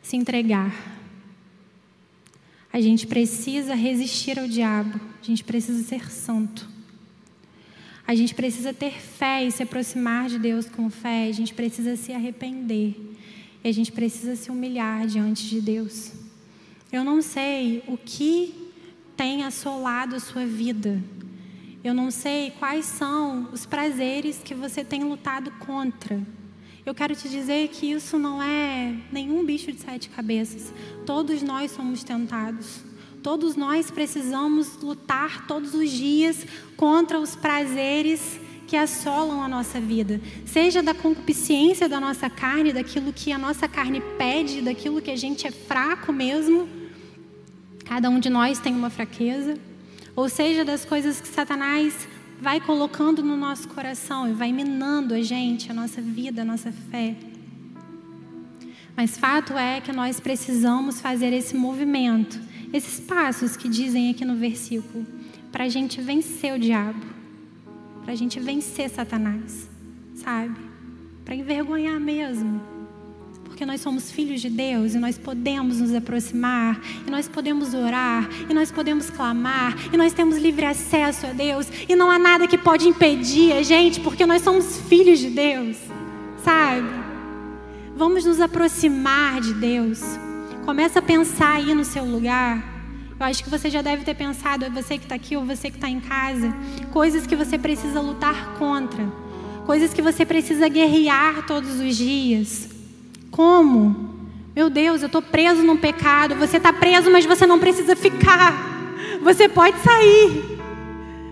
se 0.00 0.16
entregar. 0.16 0.72
A 2.74 2.80
gente 2.80 3.06
precisa 3.06 3.72
resistir 3.72 4.36
ao 4.36 4.48
diabo. 4.48 5.00
A 5.22 5.24
gente 5.24 5.44
precisa 5.44 5.80
ser 5.84 6.10
santo. 6.10 6.68
A 8.04 8.16
gente 8.16 8.34
precisa 8.34 8.74
ter 8.74 9.00
fé 9.00 9.44
e 9.44 9.52
se 9.52 9.62
aproximar 9.62 10.28
de 10.28 10.40
Deus 10.40 10.68
com 10.68 10.90
fé. 10.90 11.28
A 11.28 11.32
gente 11.32 11.54
precisa 11.54 11.94
se 11.94 12.12
arrepender. 12.12 12.96
E 13.62 13.68
a 13.68 13.72
gente 13.72 13.92
precisa 13.92 14.34
se 14.34 14.50
humilhar 14.50 15.06
diante 15.06 15.48
de 15.48 15.60
Deus. 15.60 16.14
Eu 16.90 17.04
não 17.04 17.22
sei 17.22 17.84
o 17.86 17.96
que 17.96 18.52
tem 19.16 19.44
assolado 19.44 20.16
a 20.16 20.18
sua 20.18 20.44
vida. 20.44 21.00
Eu 21.84 21.94
não 21.94 22.10
sei 22.10 22.50
quais 22.58 22.86
são 22.86 23.50
os 23.52 23.64
prazeres 23.64 24.40
que 24.44 24.52
você 24.52 24.82
tem 24.82 25.04
lutado 25.04 25.48
contra. 25.60 26.20
Eu 26.86 26.94
quero 26.94 27.16
te 27.16 27.30
dizer 27.30 27.68
que 27.68 27.90
isso 27.90 28.18
não 28.18 28.42
é 28.42 28.94
nenhum 29.10 29.42
bicho 29.42 29.72
de 29.72 29.80
sete 29.80 30.10
cabeças. 30.10 30.70
Todos 31.06 31.42
nós 31.42 31.70
somos 31.70 32.04
tentados. 32.04 32.80
Todos 33.22 33.56
nós 33.56 33.90
precisamos 33.90 34.76
lutar 34.82 35.46
todos 35.46 35.72
os 35.72 35.90
dias 35.90 36.46
contra 36.76 37.18
os 37.18 37.34
prazeres 37.34 38.38
que 38.66 38.76
assolam 38.76 39.42
a 39.42 39.48
nossa 39.48 39.80
vida, 39.80 40.20
seja 40.44 40.82
da 40.82 40.92
concupiscência 40.92 41.88
da 41.88 42.00
nossa 42.00 42.28
carne, 42.28 42.72
daquilo 42.72 43.12
que 43.12 43.30
a 43.32 43.38
nossa 43.38 43.68
carne 43.68 44.02
pede, 44.18 44.60
daquilo 44.60 45.00
que 45.00 45.10
a 45.10 45.16
gente 45.16 45.46
é 45.46 45.50
fraco 45.50 46.12
mesmo. 46.12 46.68
Cada 47.84 48.10
um 48.10 48.18
de 48.18 48.28
nós 48.28 48.58
tem 48.58 48.74
uma 48.74 48.90
fraqueza, 48.90 49.58
ou 50.16 50.28
seja, 50.28 50.64
das 50.64 50.84
coisas 50.84 51.20
que 51.20 51.28
Satanás 51.28 52.08
vai 52.40 52.60
colocando 52.60 53.22
no 53.22 53.36
nosso 53.36 53.68
coração 53.68 54.28
e 54.28 54.32
vai 54.32 54.52
minando 54.52 55.14
a 55.14 55.22
gente, 55.22 55.70
a 55.70 55.74
nossa 55.74 56.00
vida, 56.00 56.42
a 56.42 56.44
nossa 56.44 56.72
fé. 56.72 57.16
Mas 58.96 59.16
fato 59.18 59.54
é 59.54 59.80
que 59.80 59.92
nós 59.92 60.20
precisamos 60.20 61.00
fazer 61.00 61.32
esse 61.32 61.56
movimento 61.56 62.38
esses 62.76 62.98
passos 62.98 63.56
que 63.56 63.68
dizem 63.68 64.10
aqui 64.10 64.24
no 64.24 64.34
versículo, 64.34 65.06
para 65.52 65.62
a 65.62 65.68
gente 65.68 66.00
vencer 66.00 66.52
o 66.52 66.58
diabo, 66.58 67.06
para 68.02 68.12
a 68.12 68.16
gente 68.16 68.40
vencer 68.40 68.90
Satanás, 68.90 69.70
sabe? 70.16 70.58
Para 71.24 71.36
envergonhar 71.36 72.00
mesmo. 72.00 72.73
Porque 73.54 73.64
nós 73.64 73.82
somos 73.82 74.10
filhos 74.10 74.40
de 74.40 74.50
Deus 74.50 74.94
e 74.94 74.98
nós 74.98 75.16
podemos 75.16 75.78
nos 75.78 75.94
aproximar, 75.94 76.80
e 77.06 77.08
nós 77.08 77.28
podemos 77.28 77.72
orar, 77.72 78.28
e 78.50 78.52
nós 78.52 78.72
podemos 78.72 79.10
clamar, 79.10 79.76
e 79.92 79.96
nós 79.96 80.12
temos 80.12 80.38
livre 80.38 80.66
acesso 80.66 81.28
a 81.28 81.32
Deus, 81.32 81.68
e 81.88 81.94
não 81.94 82.10
há 82.10 82.18
nada 82.18 82.48
que 82.48 82.58
pode 82.58 82.88
impedir 82.88 83.52
a 83.52 83.62
gente, 83.62 84.00
porque 84.00 84.26
nós 84.26 84.42
somos 84.42 84.80
filhos 84.88 85.20
de 85.20 85.30
Deus, 85.30 85.76
sabe? 86.42 86.88
Vamos 87.94 88.24
nos 88.24 88.40
aproximar 88.40 89.40
de 89.40 89.54
Deus. 89.54 90.00
Começa 90.64 90.98
a 90.98 91.02
pensar 91.02 91.52
aí 91.52 91.72
no 91.76 91.84
seu 91.84 92.04
lugar. 92.04 92.58
Eu 93.20 93.24
acho 93.24 93.44
que 93.44 93.50
você 93.50 93.70
já 93.70 93.82
deve 93.82 94.02
ter 94.02 94.16
pensado, 94.16 94.68
você 94.72 94.98
que 94.98 95.04
está 95.04 95.14
aqui 95.14 95.36
ou 95.36 95.44
você 95.44 95.70
que 95.70 95.76
está 95.76 95.88
em 95.88 96.00
casa, 96.00 96.52
coisas 96.92 97.24
que 97.24 97.36
você 97.36 97.56
precisa 97.56 98.00
lutar 98.00 98.54
contra, 98.58 99.06
coisas 99.64 99.94
que 99.94 100.02
você 100.02 100.26
precisa 100.26 100.66
guerrear 100.68 101.46
todos 101.46 101.78
os 101.78 101.96
dias. 101.96 102.73
Como? 103.34 104.14
Meu 104.54 104.70
Deus, 104.70 105.02
eu 105.02 105.06
estou 105.06 105.20
preso 105.20 105.60
num 105.64 105.76
pecado. 105.76 106.36
Você 106.36 106.58
está 106.58 106.72
preso, 106.72 107.10
mas 107.10 107.26
você 107.26 107.44
não 107.44 107.58
precisa 107.58 107.96
ficar. 107.96 108.54
Você 109.24 109.48
pode 109.48 109.76
sair. 109.80 110.60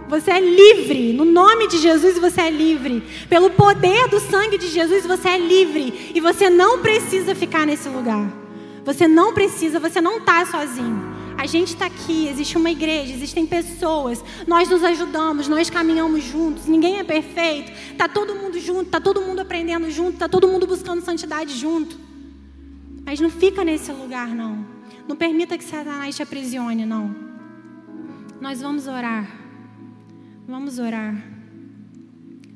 Você 0.08 0.32
é 0.32 0.40
livre. 0.40 1.12
No 1.12 1.24
nome 1.24 1.68
de 1.68 1.78
Jesus, 1.78 2.18
você 2.18 2.40
é 2.40 2.50
livre. 2.50 3.04
Pelo 3.28 3.50
poder 3.50 4.08
do 4.08 4.18
sangue 4.18 4.58
de 4.58 4.66
Jesus, 4.66 5.06
você 5.06 5.28
é 5.28 5.38
livre. 5.38 6.10
E 6.12 6.18
você 6.18 6.50
não 6.50 6.80
precisa 6.80 7.36
ficar 7.36 7.64
nesse 7.64 7.88
lugar. 7.88 8.28
Você 8.84 9.06
não 9.06 9.32
precisa, 9.32 9.78
você 9.78 10.00
não 10.00 10.18
está 10.18 10.44
sozinho. 10.44 11.11
A 11.36 11.46
gente 11.46 11.68
está 11.68 11.86
aqui, 11.86 12.28
existe 12.28 12.56
uma 12.56 12.70
igreja, 12.70 13.12
existem 13.12 13.46
pessoas, 13.46 14.22
nós 14.46 14.68
nos 14.68 14.82
ajudamos, 14.84 15.48
nós 15.48 15.68
caminhamos 15.68 16.22
juntos, 16.22 16.66
ninguém 16.66 16.98
é 16.98 17.04
perfeito, 17.04 17.72
está 17.90 18.08
todo 18.08 18.34
mundo 18.34 18.58
junto, 18.60 18.82
está 18.82 19.00
todo 19.00 19.20
mundo 19.20 19.40
aprendendo 19.40 19.90
junto, 19.90 20.12
está 20.12 20.28
todo 20.28 20.46
mundo 20.48 20.66
buscando 20.66 21.02
santidade 21.02 21.56
junto. 21.58 21.98
Mas 23.04 23.20
não 23.20 23.30
fica 23.30 23.64
nesse 23.64 23.92
lugar, 23.92 24.28
não. 24.28 24.64
Não 25.08 25.16
permita 25.16 25.58
que 25.58 25.64
Satanás 25.64 26.14
te 26.14 26.22
aprisione, 26.22 26.86
não. 26.86 27.14
Nós 28.40 28.60
vamos 28.60 28.86
orar. 28.86 29.28
Vamos 30.46 30.78
orar. 30.78 31.14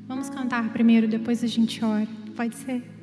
Vamos 0.07 0.29
cantar 0.29 0.69
primeiro, 0.69 1.07
depois 1.07 1.43
a 1.43 1.47
gente 1.47 1.83
ora. 1.83 2.07
Pode 2.35 2.55
ser? 2.55 2.96